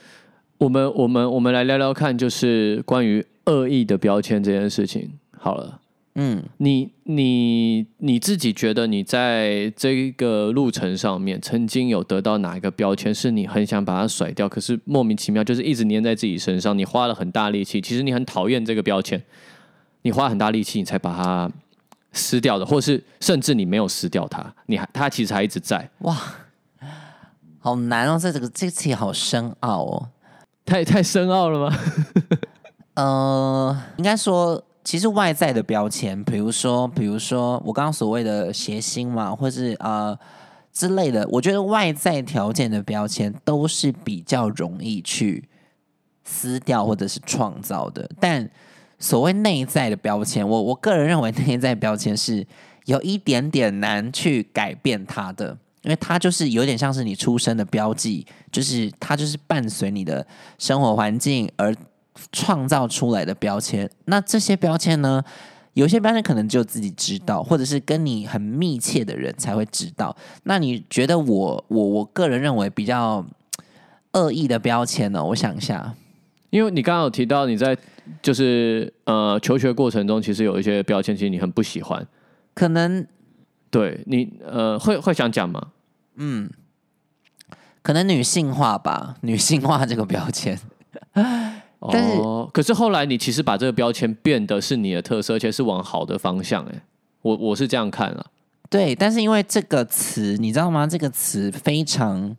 [0.60, 5.18] 我们，我们，我们来聊聊看，就是关于恶意的标签这件事情。
[5.32, 5.82] 好了，
[6.14, 19.20] 嗯，你，你，你自己觉得你在这个路程上面，曾经有得到哪一个标签，是你很想把它甩掉，可是莫名其妙就是一直粘在自己身上，你花了很大力气，其实你很讨厌这个标签。
[20.04, 21.50] 你花很大力气，你才把它
[22.12, 25.90] 撕掉的，或是甚至你没有撕掉它，你还它其实还一直在。
[26.00, 26.16] 哇，
[27.60, 28.20] 好难哦！
[28.22, 30.10] 这这个这个题好深奥哦，
[30.66, 31.78] 太太深奥了吗？
[32.96, 40.16] 呃，应该说，其实外在的标签，比如说，比如说我刚刚所谓的谐星嘛，或是呃
[40.74, 45.48] 之类的，我觉得外在条件的标签都是比较容易去
[46.26, 48.52] 撕掉或者是创造的，但。
[49.04, 52.48] 所谓内在的标签，我我个人认为内在标签是
[52.86, 60.26] 有一点点难去改变它的，因为它就是有点像是你出生的标记，就是它就是伴随你的
[60.58, 61.76] 生活环境而
[62.32, 63.90] 创造出来的标签。
[64.06, 65.22] 那这些标签呢，
[65.74, 70.16] 有些标签可能只有自己知道，或者是跟你很密切的人才会知道。
[70.44, 73.26] 那你觉得我我我个人认为比较
[74.14, 75.22] 恶意的标签呢？
[75.22, 75.94] 我想一下。
[76.50, 77.76] 因为你刚刚有提到你在
[78.22, 82.06] 就是呃求学过程中，其实有一些标签，其实你很不喜欢，
[82.54, 83.06] 可能
[83.70, 85.70] 对你呃会会想讲吗？
[86.16, 86.50] 嗯，
[87.82, 90.60] 可能女性化吧， 女性化这个标签。
[91.92, 92.18] 但是
[92.54, 96.64] 可是后来你其实把这个标签变得是你的特色，而且是往好的方向。
[96.66, 96.82] 哎，
[97.22, 98.26] 我我是这样看了。
[98.70, 100.88] 对，但是因为这个词，你知道吗？
[100.88, 102.36] 这个词非常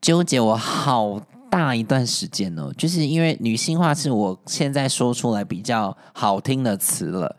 [0.00, 1.20] 纠结，我好。
[1.54, 7.36] 大一段时间哦，就是因为女性化是我现在说出来比较好听的词了。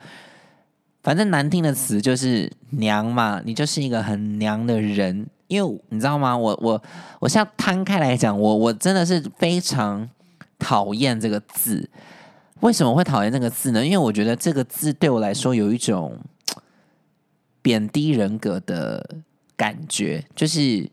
[1.03, 5.27] 反正难听的词就是娘嘛，你就是一个很娘的人。
[5.47, 6.35] 因为你知道吗？
[6.37, 6.81] 我我
[7.19, 10.09] 我现在摊开来讲，我我真的是非常
[10.57, 11.89] 讨厌这个字。
[12.61, 13.85] 为什么会讨厌这个字呢？
[13.85, 16.17] 因为我觉得这个字对我来说有一种
[17.61, 19.17] 贬低人格的
[19.57, 20.89] 感觉，就是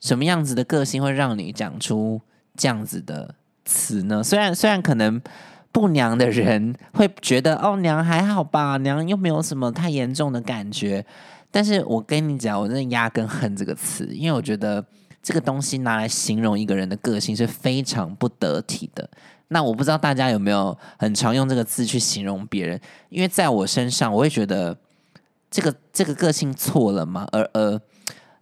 [0.00, 2.20] 什么样子的个性会让你讲出
[2.56, 3.34] 这样子的
[3.64, 4.22] 词呢？
[4.22, 5.20] 虽然虽然可能
[5.72, 11.04] 不娘的人会觉得哦娘还好吧，娘又没有什么太严重的感觉，
[11.50, 14.84] 但是我跟你讲，我真的压根恨这个词，因为我觉得
[15.22, 19.08] 这个东西拿来形容一个人的个性是非常不得体的。
[19.48, 24.76] 那我不知道大家有没有很常用这个字去形容别人，因为在我身上，我会觉得
[25.50, 27.26] 这个这个个性错了吗？
[27.32, 27.80] 而而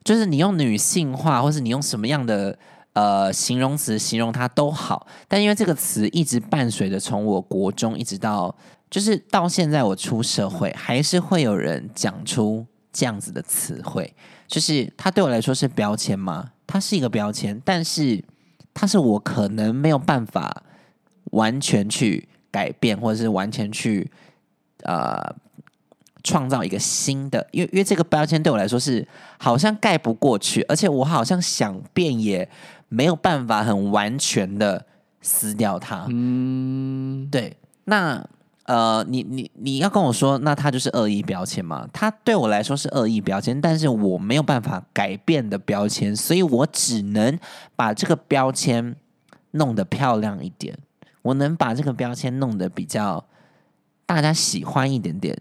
[0.05, 2.59] 就是你用女性化，或是你用什么样的
[2.99, 8.55] 呃形容词形容它都好，但因为这个词一直伴随着从我国中一直到
[8.91, 14.15] 就是到现在我出社会，还是会有人讲出这样子的词汇，
[14.47, 16.53] 就是它对我来说是标签吗？
[16.67, 18.25] 它是一个标签，但是
[18.75, 20.65] 它是我可能没有办法。
[21.33, 24.11] 完全去改变，或者是完全去
[24.85, 25.23] 呃
[26.25, 29.07] 创造一个新的，因为因为这个标签对我来说是
[29.37, 32.49] 好像盖不过去，而且我好像想变也
[32.89, 34.87] 没有办法很完全的
[35.21, 36.07] 撕掉它。
[36.09, 37.57] 嗯，对。
[37.85, 38.23] 那
[38.65, 41.89] 呃，你你你要跟我说，那它就是恶意标签吗？
[41.91, 47.39] 它对我来说是恶意标签，但是我没有办法改变的标签，所以我只能
[47.75, 48.95] 把这个标签
[49.53, 50.77] 弄得漂亮一点。
[51.23, 53.25] 我能把这个标签弄得比较
[54.05, 55.37] 大家喜欢一点点，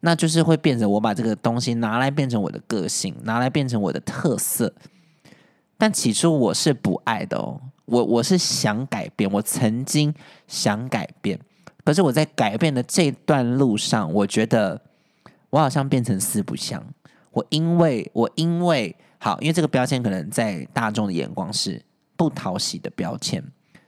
[0.00, 4.72] 那就是会变成我把这个东西拿来变成我的个性，拿来变成我的特色。
[5.78, 10.12] 但起初我是不爱的哦，我我是想改变，我曾经
[10.48, 11.38] 想改变，
[11.84, 14.80] 可是我在改变的这段路上，我觉得
[15.50, 16.84] 我好像变成四不像。
[17.30, 21.80] 我因为我因为好，因为这个标签可能在大众的眼光是
[22.16, 23.42] 不讨喜的标签。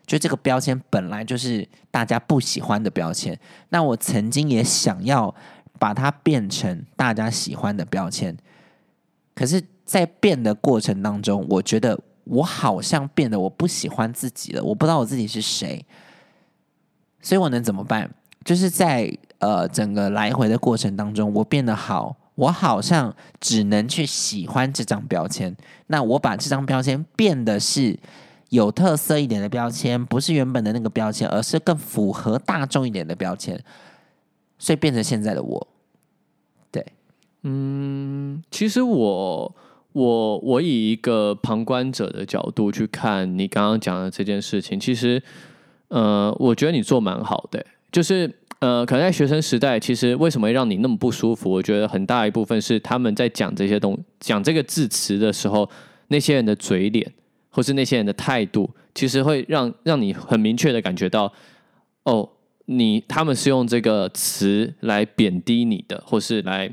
[0.07, 5.35] 就这个标签本来就是大家不喜欢的标签，那我曾经也想要
[5.79, 8.37] 把它变成大家喜欢的标签，
[9.35, 15.85] 可是，在变的过程当中，我觉得我好像变得我不喜欢自己了，我不知道我自己是谁，
[17.21, 18.09] 所以我能怎么办？
[18.45, 25.57] 就是在呃整个来回的过程当中，我变得好，我好像只能去喜欢这张标签，
[25.89, 27.99] 那我把这张标签变的是。
[28.51, 33.57] 有特色一点的标签，不是原本的那个标签，而是更符合大众一点的标签，
[34.59, 35.69] 所以变成现在的我。
[36.73, 36.85] 对，
[37.43, 39.55] 嗯，其实我
[39.93, 45.23] 我我以一个旁观者的角度去看你刚刚讲的这件事情，其实，
[45.89, 51.51] 呃，我觉得你做蛮好的，就是呃，可能在学生时代，其实为什么会让你那么不舒服？
[51.51, 55.69] 我觉得很大一部分是他们在讲这些东讲这个字词的时候，
[56.09, 57.13] 那些人的嘴脸。
[57.53, 61.33] 或是那些人的态度，其实会让让你很明确的感觉到，
[62.05, 62.31] 哦，
[62.67, 66.73] 你他们是用这个词来贬低你的，或是来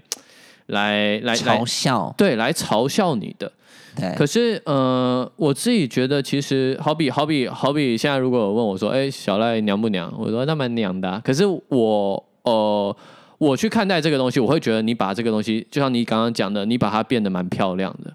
[0.68, 3.52] 来来嘲笑，对，来嘲笑你的。
[3.96, 4.14] 对。
[4.16, 10.14] 可是，呃，我自己觉得，其实好比好比好比，现在如果问我说，哎，小赖娘不娘？
[10.18, 11.20] 我说那蛮娘的。
[11.26, 12.96] 可是我，呃，
[13.38, 18.14] 我去看待这个东西，我会觉得你把这个东西，就像你刚刚讲的，你把它变得蛮漂亮的。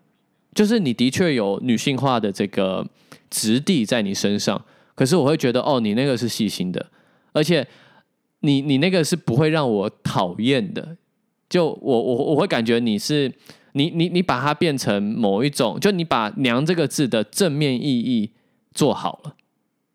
[0.54, 2.86] 就是你的确有女性化的这个
[3.30, 4.62] 质地在你身上，
[4.94, 6.86] 可是我会觉得哦，你那个是细心的，
[7.32, 7.66] 而且
[8.40, 10.96] 你你那个是不会让我讨厌的。
[11.52, 13.30] 就我我我会感觉你是
[13.72, 18.30] 你你你把它变成某一种，就你把“娘”这个字的正面意义
[18.72, 19.34] 做好了，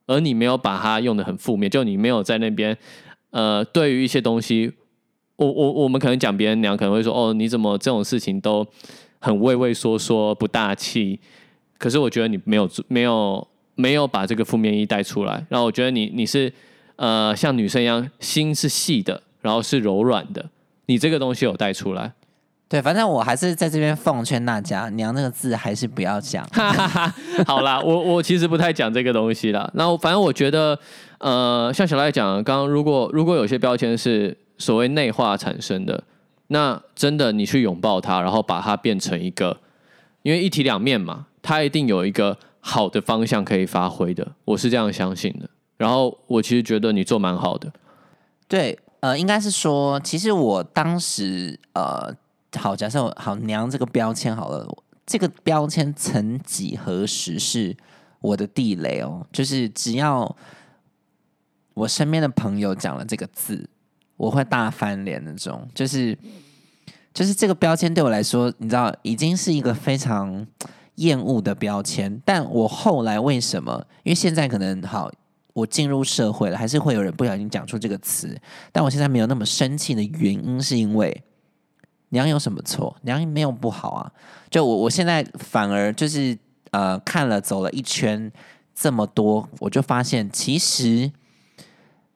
[0.06, 2.78] 而你没有把它用的很负面，就你没有在那边
[3.32, 4.72] 呃，对于一些东西，
[5.38, 8.66] 我我我们可能讲别人娘，可能会说哦，你怎么这种事情都。
[9.20, 11.20] 很畏畏缩缩、不大气，
[11.80, 15.44] 可是我觉得你没有、没有、没有把这个负面意带出来。
[15.50, 16.54] 然后我觉得你你是
[16.98, 20.48] 呃像女生一样，心是细的，然后是柔软的。
[20.88, 22.12] 你这个东西有带出来。
[22.68, 26.46] 对，反正我还是在这边奉劝大家，娘那个字还是不要讲。
[27.48, 29.70] 好啦，我我其实不太讲这个东西啦。
[29.76, 30.78] 那反正我觉得，
[31.20, 36.04] 呃，像小赖讲，刚刚如果如果有些标签是所谓内化产生的。
[36.50, 39.58] 那真的，你去拥抱它，然后把它变成一个，
[40.22, 45.50] 因为一体两面嘛，它一定有一个好的方向可以发挥的，我是这样相信的。
[45.76, 47.70] 然后我其实觉得你做蛮好的。
[48.48, 52.14] 对，呃，应该是说，其实我当时，呃，
[52.58, 54.68] 好，假设好娘这个标签好了，
[55.06, 57.76] 这个标签曾几何时是
[58.20, 60.36] 我的地雷哦，就是只要
[61.74, 63.70] 我身边的朋友讲了这个字。
[64.18, 66.18] 我会大翻脸那种，就是
[67.14, 70.44] 就是这个标签对我来说，你知道，已经是一个非常
[70.96, 72.20] 厌恶的标签。
[72.26, 73.86] 但我后来为什么？
[74.02, 75.12] 因为现在可能好，
[75.58, 78.40] 我进入社会了，还是会有人不小心讲出这个词。
[78.72, 81.24] 但我现在没有那么生气的原因，是因为
[82.10, 82.96] 娘有什么错？
[83.02, 84.12] 娘没有不好啊。
[84.52, 86.38] 就我我现在反而就是
[86.70, 88.32] 呃看了走了一圈
[88.76, 91.12] 这么多，我就发现其实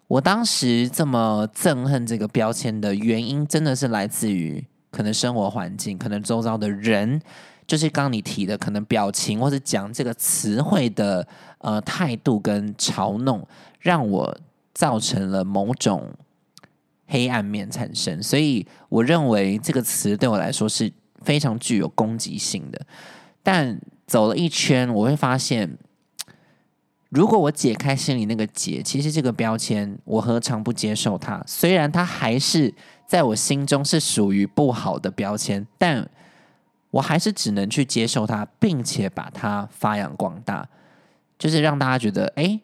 [0.07, 7.19] 我当时这么憎恨这个标签的原因，真的是来自于可能生活环境，可能周遭的人。
[7.68, 11.26] 就是刚你提的，可能表情或者讲这个词汇的
[11.59, 13.47] 呃态度跟嘲弄，
[13.80, 14.38] 让我
[14.74, 16.12] 造成了某种
[17.07, 18.22] 黑暗面产生。
[18.22, 20.91] 所以我认为这个词对我来说是
[21.22, 22.82] 非常具有攻击性的。
[23.41, 25.78] 但走了一圈，我会发现，
[27.07, 31.41] 如果我解开心里那个结，其实这个标签我何尝不接受它？
[31.47, 32.74] 虽然它还是
[33.07, 36.09] 在我心中是属于不好的标签，但。
[36.91, 40.67] 我还是只能去接受它，并且把它发扬光大，
[41.39, 42.59] 就是让大家觉得，哎，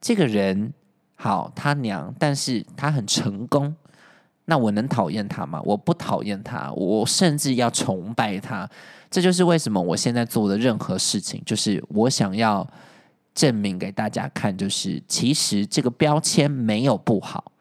[0.00, 0.72] 这个人
[1.16, 3.76] 好，他娘，但是他很成功。
[4.46, 5.60] 那我能讨厌他吗？
[5.64, 8.68] 我不讨厌他，我甚至要崇拜他。
[9.10, 12.66] 这就是为什么我现在做的任何事情，就是我想要
[13.34, 17.52] 证明给大家看，就是其实这个标签没有不好。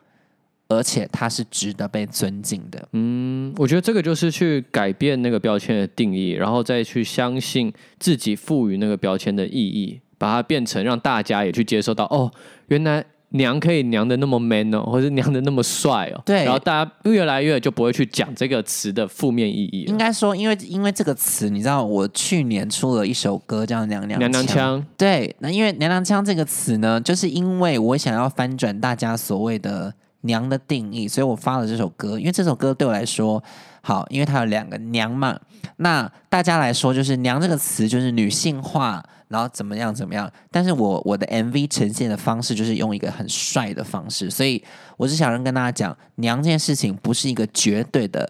[0.70, 2.88] 而且它是值得被尊敬的。
[2.94, 12.06] 嗯，我觉得这个就是去改变那个标签的定义，然后再去相信自己赋予那个标签的意义，把它变成让大家也去接受到。
[12.06, 12.32] 哦，
[12.68, 16.22] 原来娘可以娘的那么 man 哦，或者娘的那么帅哦。
[16.24, 16.44] 对。
[16.44, 19.86] 然后大家越来越就不会去讲这个词的负面意义。
[19.88, 24.80] 应该说，因为因为这个词，你知道，我去年出了一首歌叫《娘娘娘娘腔》。
[24.96, 25.36] 对。
[25.40, 29.92] 那因为“娘娘腔”这个词呢，就是因为我想要翻转大家所谓的。
[30.22, 32.20] 娘的定义，所以我发了这首歌。
[32.20, 33.42] 因为这首歌对我来说
[33.82, 35.40] 好，因为它有两个娘嘛。
[35.78, 40.30] 那大家来说，就是“娘”这个词就是女性化，然后怎么样怎么样。
[40.52, 44.64] 但是我我的 MV 呈现的方式就是用一个很帅的方式，所以
[44.98, 48.30] 我是想跟大家讲，娘这件事情不是一个绝对的。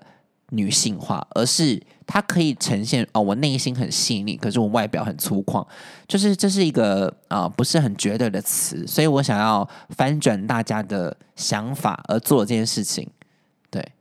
[0.52, 5.66] 女性化，而是它可以呈现哦，我内心很细腻，可是我外表很粗犷，
[6.08, 13.08] 就是这是一个啊不是很绝对的词，所以我想要翻转大家的想法而做这件事情。
[13.70, 13.91] 对，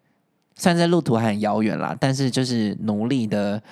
[0.57, 3.63] 虽然在路途还很遥远啦，但是就是努力的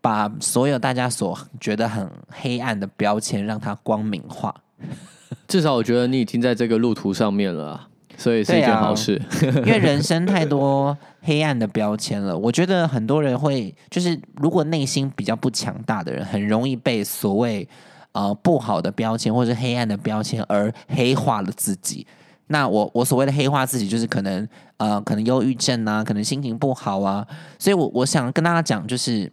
[0.00, 4.54] 把所有大家所觉得很黑暗的标签让它光明化。
[5.48, 7.88] 至少我觉得你已经在这个路途上面了。
[8.16, 12.36] 所以是一件好事， 因为人生太多黑暗的标签了。
[12.36, 17.68] 我觉得很多人会，就是如果内心比较不强大的人，很容易被所谓
[18.12, 22.06] 呃不好的标签或者黑暗的标签而黑化了自己。
[22.46, 24.46] 那我我所谓的黑化自己，就是可能
[24.76, 27.26] 呃可能忧郁症啊，可能心情不好啊。
[27.58, 29.32] 所以我我想跟大家讲，就是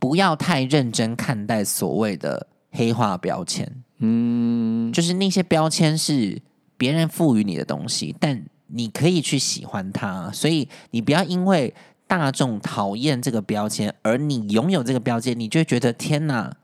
[0.00, 3.70] 不要太认真看待所谓的黑化标签。
[3.98, 6.40] 嗯，就是那些标签是。
[6.80, 11.74] 别人赋予你的东西，但你可以去喜欢它，所以你不要因为
[12.06, 16.56] 大众讨厌这个标签，而你拥有这个标签，你就觉得天哪，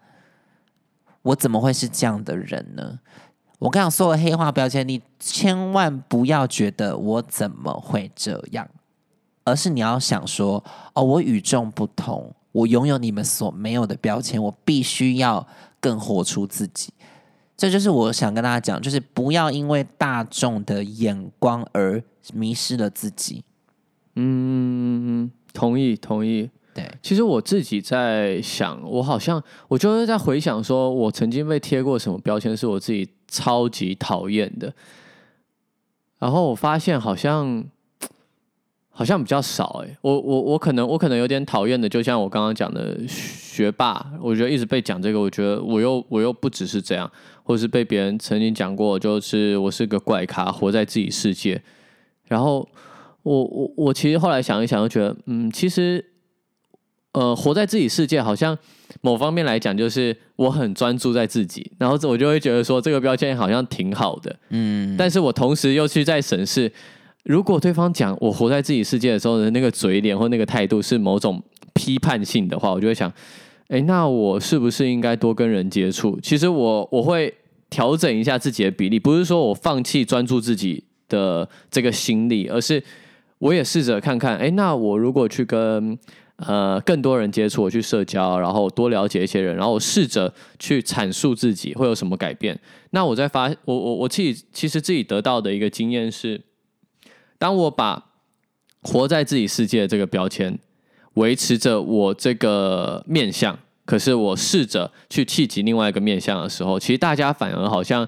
[1.21, 2.99] 我怎么会是这样的人呢？
[3.59, 8.67] 我刚刚说了黑化标签，你千万不要觉得我怎么会这样，
[9.45, 10.65] 而是你要想说，
[10.95, 15.47] 哦，我与众不同，我拥有你们所没有的标签，我必须要
[15.79, 16.91] 更活出自己。
[17.57, 22.03] 这就是我想跟大家讲，就是不要因为大众的眼光而
[22.35, 23.43] 迷失了自己。
[24.15, 26.51] 嗯，同意，同意。
[26.75, 34.75] 对，其实我自己在想，我好像我就是在回想，说我曾经被贴过什么标签，是我自己超级讨厌的。
[36.19, 37.65] 然后我发现好像。
[38.99, 47.11] 好像比较少哎，我我我可能我可能有点讨厌的，就像我刚刚讲的学霸，我觉得一直被讲这个，我觉得我又我又不只是这样，
[47.43, 51.63] 或者是被别人曾经讲过，就是我是个怪咖，活在自己世界。
[52.25, 52.67] 然后
[53.23, 56.03] 我我我其实后来想一想，就觉得嗯，其实
[57.13, 58.57] 呃，活在自己世界，好像
[59.03, 66.73] 某方面来讲，就是我很专注在自己，然后我就会觉得说这个标签好像挺好的，嗯，但是我同时又去在审视。
[67.27, 71.43] 如果对方讲我活在自己世界的时候的那个嘴脸或那个态度是某种
[71.75, 73.13] 批判性的话，我就会想，
[73.67, 76.19] 哎，那我是不是应该多跟人接触？
[76.23, 77.35] 其实我我会
[77.69, 82.81] 调整一下自己的比例，不是说我放弃专注自己的这个心力，而是
[83.39, 85.99] 我也试着看看，哎，那我如果去跟
[86.37, 92.57] 呃更多人接触，我去社交，然后多了解一些人，然后我试着去阐述自己会有什么改变？
[92.91, 96.41] 那我在发我我我自己其实自己得到的一个经验是。
[97.39, 98.07] 当我把
[98.83, 100.59] 活在自己世界这个标签
[101.15, 108.07] 维持着我这个面相，可是我试着去气及另外一个面相的时候，其实大家反而好像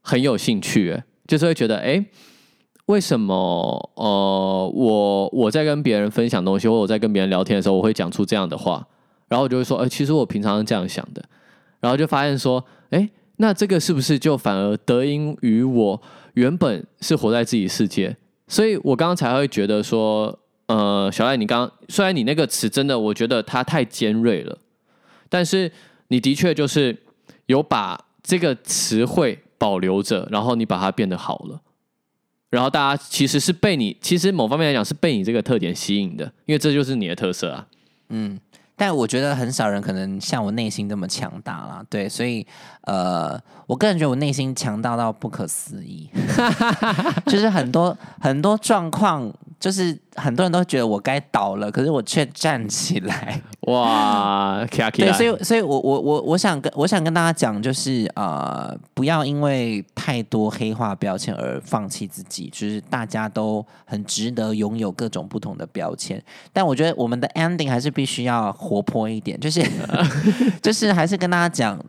[0.00, 2.04] 很有兴趣，哎，就是会觉得，哎，
[2.86, 8.86] 为什么呃，我我在跟别人分享东西，或我在跟别人聊天的时候，我会讲出这样的话，
[9.28, 11.24] 然后我就会说，哎，其实我平常是这样想的，
[11.80, 16.00] 然后就发现说，哎，那这个是不是就反而得因于我
[16.34, 18.16] 原本是活在自己世界，
[18.48, 24.58] 所以我刚刚才会觉得说，呃，小赖，你刚虽然你那个词真的，我觉得它太尖锐了，
[25.28, 25.70] 但是
[26.08, 26.96] 你的确就是
[27.46, 29.38] 有把这个词汇。
[29.58, 31.58] 保留着，然后你把它变得好了，
[32.50, 37.66] 然后大家其实是被你，其实某方面来讲是被你这个特点吸引的，因为这就是你的特色啊。
[38.10, 38.38] 嗯，
[38.76, 42.46] 但我觉得很少人可能像我内心这么强大啦，对，所以
[42.82, 46.10] 呃，我个人觉得我内心强大到不可思议，
[47.26, 49.32] 就是很多很多状况。
[49.58, 53.40] 就是很多人都觉得我该倒了，可是我却站起来。
[53.66, 62.48] 哇，对，所以，所以我我我我想跟我想跟大家讲，就是呃，不要因为太多黑化标签而放弃自己。
[62.52, 69.64] 就是大家都很值得拥有各种不同的标签，但我觉得我们的 ending 还是必须要活泼一点，就是
[70.62, 71.82] 就是还是跟大家讲，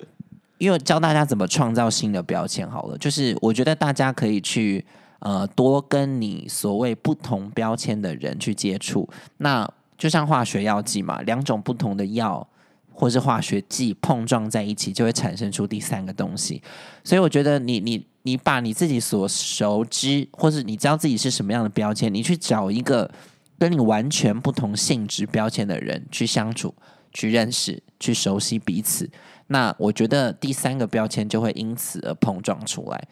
[0.58, 2.98] 因为教大家怎么创造新的标签好了。
[2.98, 4.84] 就是我觉得大家可以去。
[5.20, 12.48] 呃，多跟你所谓不同标签的人去接触，那就像化学药剂嘛，两种不同的药
[12.92, 16.62] 或是化学剂碰撞在一起，就会产生出第三个东西。
[17.04, 23.10] 所以我觉得，你你你把你自己所熟知，或是你知道自己是什么样的标签，你去找一个
[23.58, 26.74] 跟你完全不同性质标签的人去相处、
[27.12, 29.10] 去认识、去熟悉彼此，
[29.48, 33.08] 那我觉得第三个标签就会因此而碰撞出来。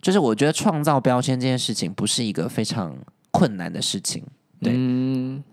[0.00, 2.96] 就是我觉得创造标签这件事情不是一个非常
[3.30, 4.24] 困难的事情，
[4.60, 4.72] 对，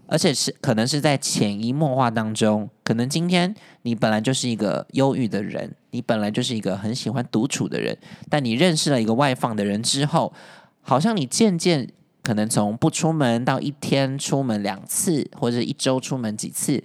[0.07, 7.97] 而且是可能是在潜移默化当中，可能今天你本来就是一个忧郁的人，你本来就是一个很喜欢独处的人，
[8.29, 10.31] 但你认识了一个外放的人之后，
[10.81, 11.89] 好像你渐渐
[12.23, 16.83] 可能从不出门到一天出门两次，或者一周出门几次，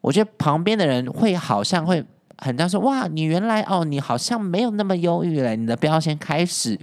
[0.00, 2.04] 我觉得旁边的人会好像会
[2.38, 6.78] 很多人说哇，你原来哦，你好像没有那么忧郁了，你的标签开始。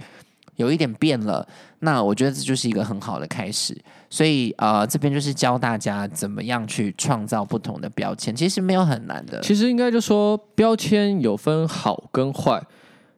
[0.56, 1.44] 有一点变了，
[1.80, 3.76] 那我觉得这就是一个很好的开始。
[4.08, 9.40] 所以啊，这边就是教大家怎么样去创造不同的标签，其实没有很难的。
[9.40, 12.62] 其实应该就说标签有分好跟坏。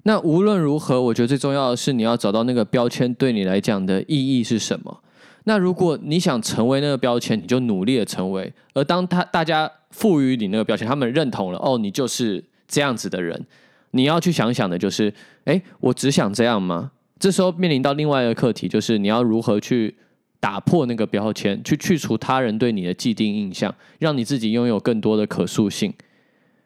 [0.05, 5.03] 那无论如何，我觉得最重要的是你要找到那个标签对你来讲的意义是什么。
[5.49, 8.53] 那如果你想成为那个标签，你就努力的成为。
[8.75, 13.47] 而当他大家赋予你那个标签，他们认同了哦，你就是这样子的人。
[13.93, 16.91] 你要去想想的就是，哎，我只想这样吗？
[17.21, 19.95] 这时候面临到另外一个课题，就是你要如何去
[20.41, 25.95] 打破那个标签，去去除他人对你的既定印象，让你自己拥有更多的可塑性。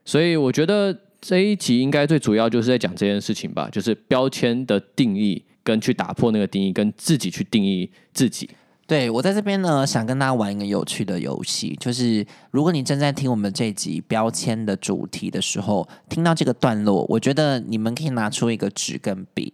[0.06, 8.48] 所以我觉得这一集应该最主要就是在讲这件事情吧，就是标签的定义跟去打破那个定义，跟自己去定义自己。
[8.90, 19.52] 对我在这边呢，想跟大家玩一个有趣的游戏，就是如果你正在听我们这集标签的主题的时候，听到这个段落，我觉得你们可以拿出一个纸跟笔。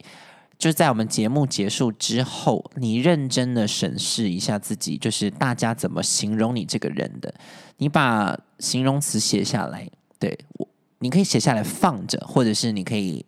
[0.56, 7.34] 就在我们节目结束之后，你认真的审视一下自己，就是大家怎么形容你这个人的，
[7.76, 9.86] 你把形容词写下来，
[10.18, 10.66] 对我，
[11.00, 13.22] 你可以写下来放着，或者是你可以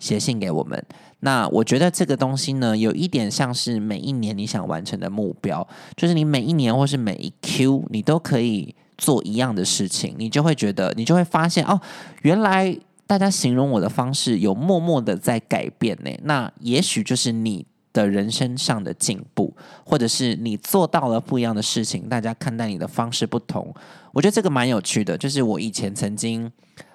[0.00, 0.84] 写信给我们。
[1.24, 5.66] 那我觉得这个东西呢，有一点像是每一年你想完成的目标，
[5.96, 11.80] 就是你每一年或是每一 Q，你都可以做一样的事情，你就会觉得，你就会发现哦，
[12.22, 12.78] 原来。
[13.04, 19.54] 大家形容我的方式有默默的在改变呢，那也许就是你的人生上的进步，
[19.84, 23.74] 或者是你做到了不一样的事情，大家看待你的方式不同。
[24.12, 26.50] 我觉得这个蛮有趣的，就是我以前曾经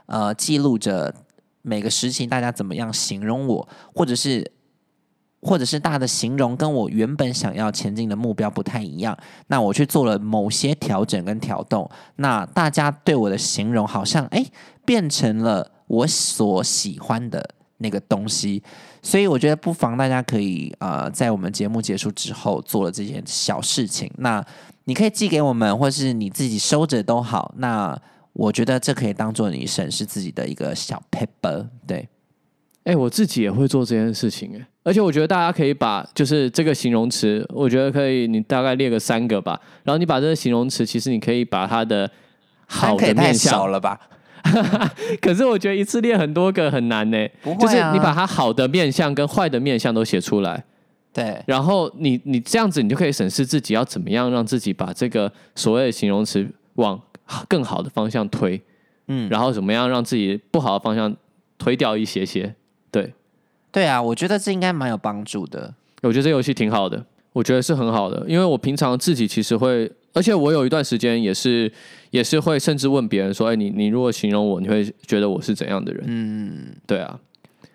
[0.07, 1.13] 呃记录着
[1.67, 4.51] 每个时期大家怎么样形容我，或者是
[5.41, 9.15] 或者是大的形容跟我原本想要前进的目标不太一样，
[9.47, 14.45] 那我去做了某些调整跟调动，那大家对我的形容好像哎
[14.85, 15.71] 变成了。
[15.87, 18.61] 我所喜欢的那个东西，
[19.01, 24.45] 所以我觉得不妨大家可以呃，在我们节目结束之后做了这件小事情，那
[24.83, 27.53] 你可以寄给我们，或是你自己收着都好。
[27.55, 27.97] 那
[28.37, 31.67] 我觉得这可以当做你审视自己的一个小 paper。
[31.87, 32.07] 对，
[32.83, 42.09] 哎，我自己也会做这件事情，哎，而且我觉得大家可以把就是这个形容词，我觉得可以，你大概列个三个吧，然后你把这个形容词，其实你可以把它的
[42.67, 43.99] 好的面少 了吧。
[45.19, 47.27] 可是我觉得一次列很多个很难呢，
[47.59, 50.63] 就是你把它好的面相跟坏的面相都写出来，
[51.11, 56.97] 对，然后你你这样子你就可以审视自己要怎么样让自己把这个所谓的形容词往
[57.47, 58.61] 更好的方向推，
[59.07, 61.15] 嗯，然后怎么样让自己不好的方向
[61.57, 62.55] 推掉一些些，
[62.91, 63.13] 对。
[63.69, 65.73] 对啊，我觉得这应该蛮有帮助的。
[66.01, 71.71] 我觉得这游戏挺好的，我觉得是很好的，因为我平常自己其实会，而且我有一段时间也是
[72.09, 76.03] 也是会甚至问别人说，哎，你你如果形容我，你会觉得我是怎样的人？
[76.07, 77.19] 嗯，对啊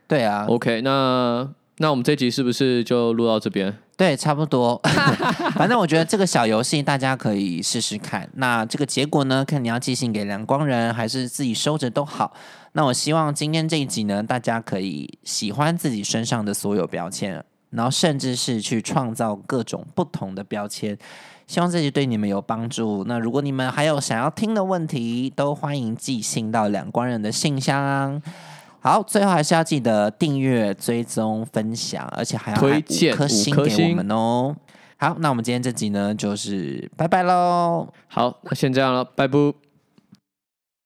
[0.09, 1.49] 对啊，，OK，那
[1.83, 3.77] 那我们这集是不是就录到这边？
[3.97, 4.81] 对，差不多。
[5.59, 8.31] 反正我觉得这个小游戏大家可以试试看。
[8.35, 12.33] 那这个结果呢，看你要寄信给两光人，还是自己收着都好。
[12.75, 20.97] 那我希望今天这一集呢，大家可以喜欢自己身上的所有标签，然后甚至是去创造各种不同的标签。
[21.49, 23.03] 希望这集对你们有帮助。
[23.09, 28.23] 那如果你们还有想要听的问题，都欢迎寄信到两光人的信箱。
[28.83, 34.57] 好，最后还是要记得订阅、追踪、分享，而且还要推荐五颗星给我们哦。
[34.97, 37.87] 好，那我们今天这集呢，就是拜拜喽。
[38.09, 39.62] 好，那先这样了，拜拜。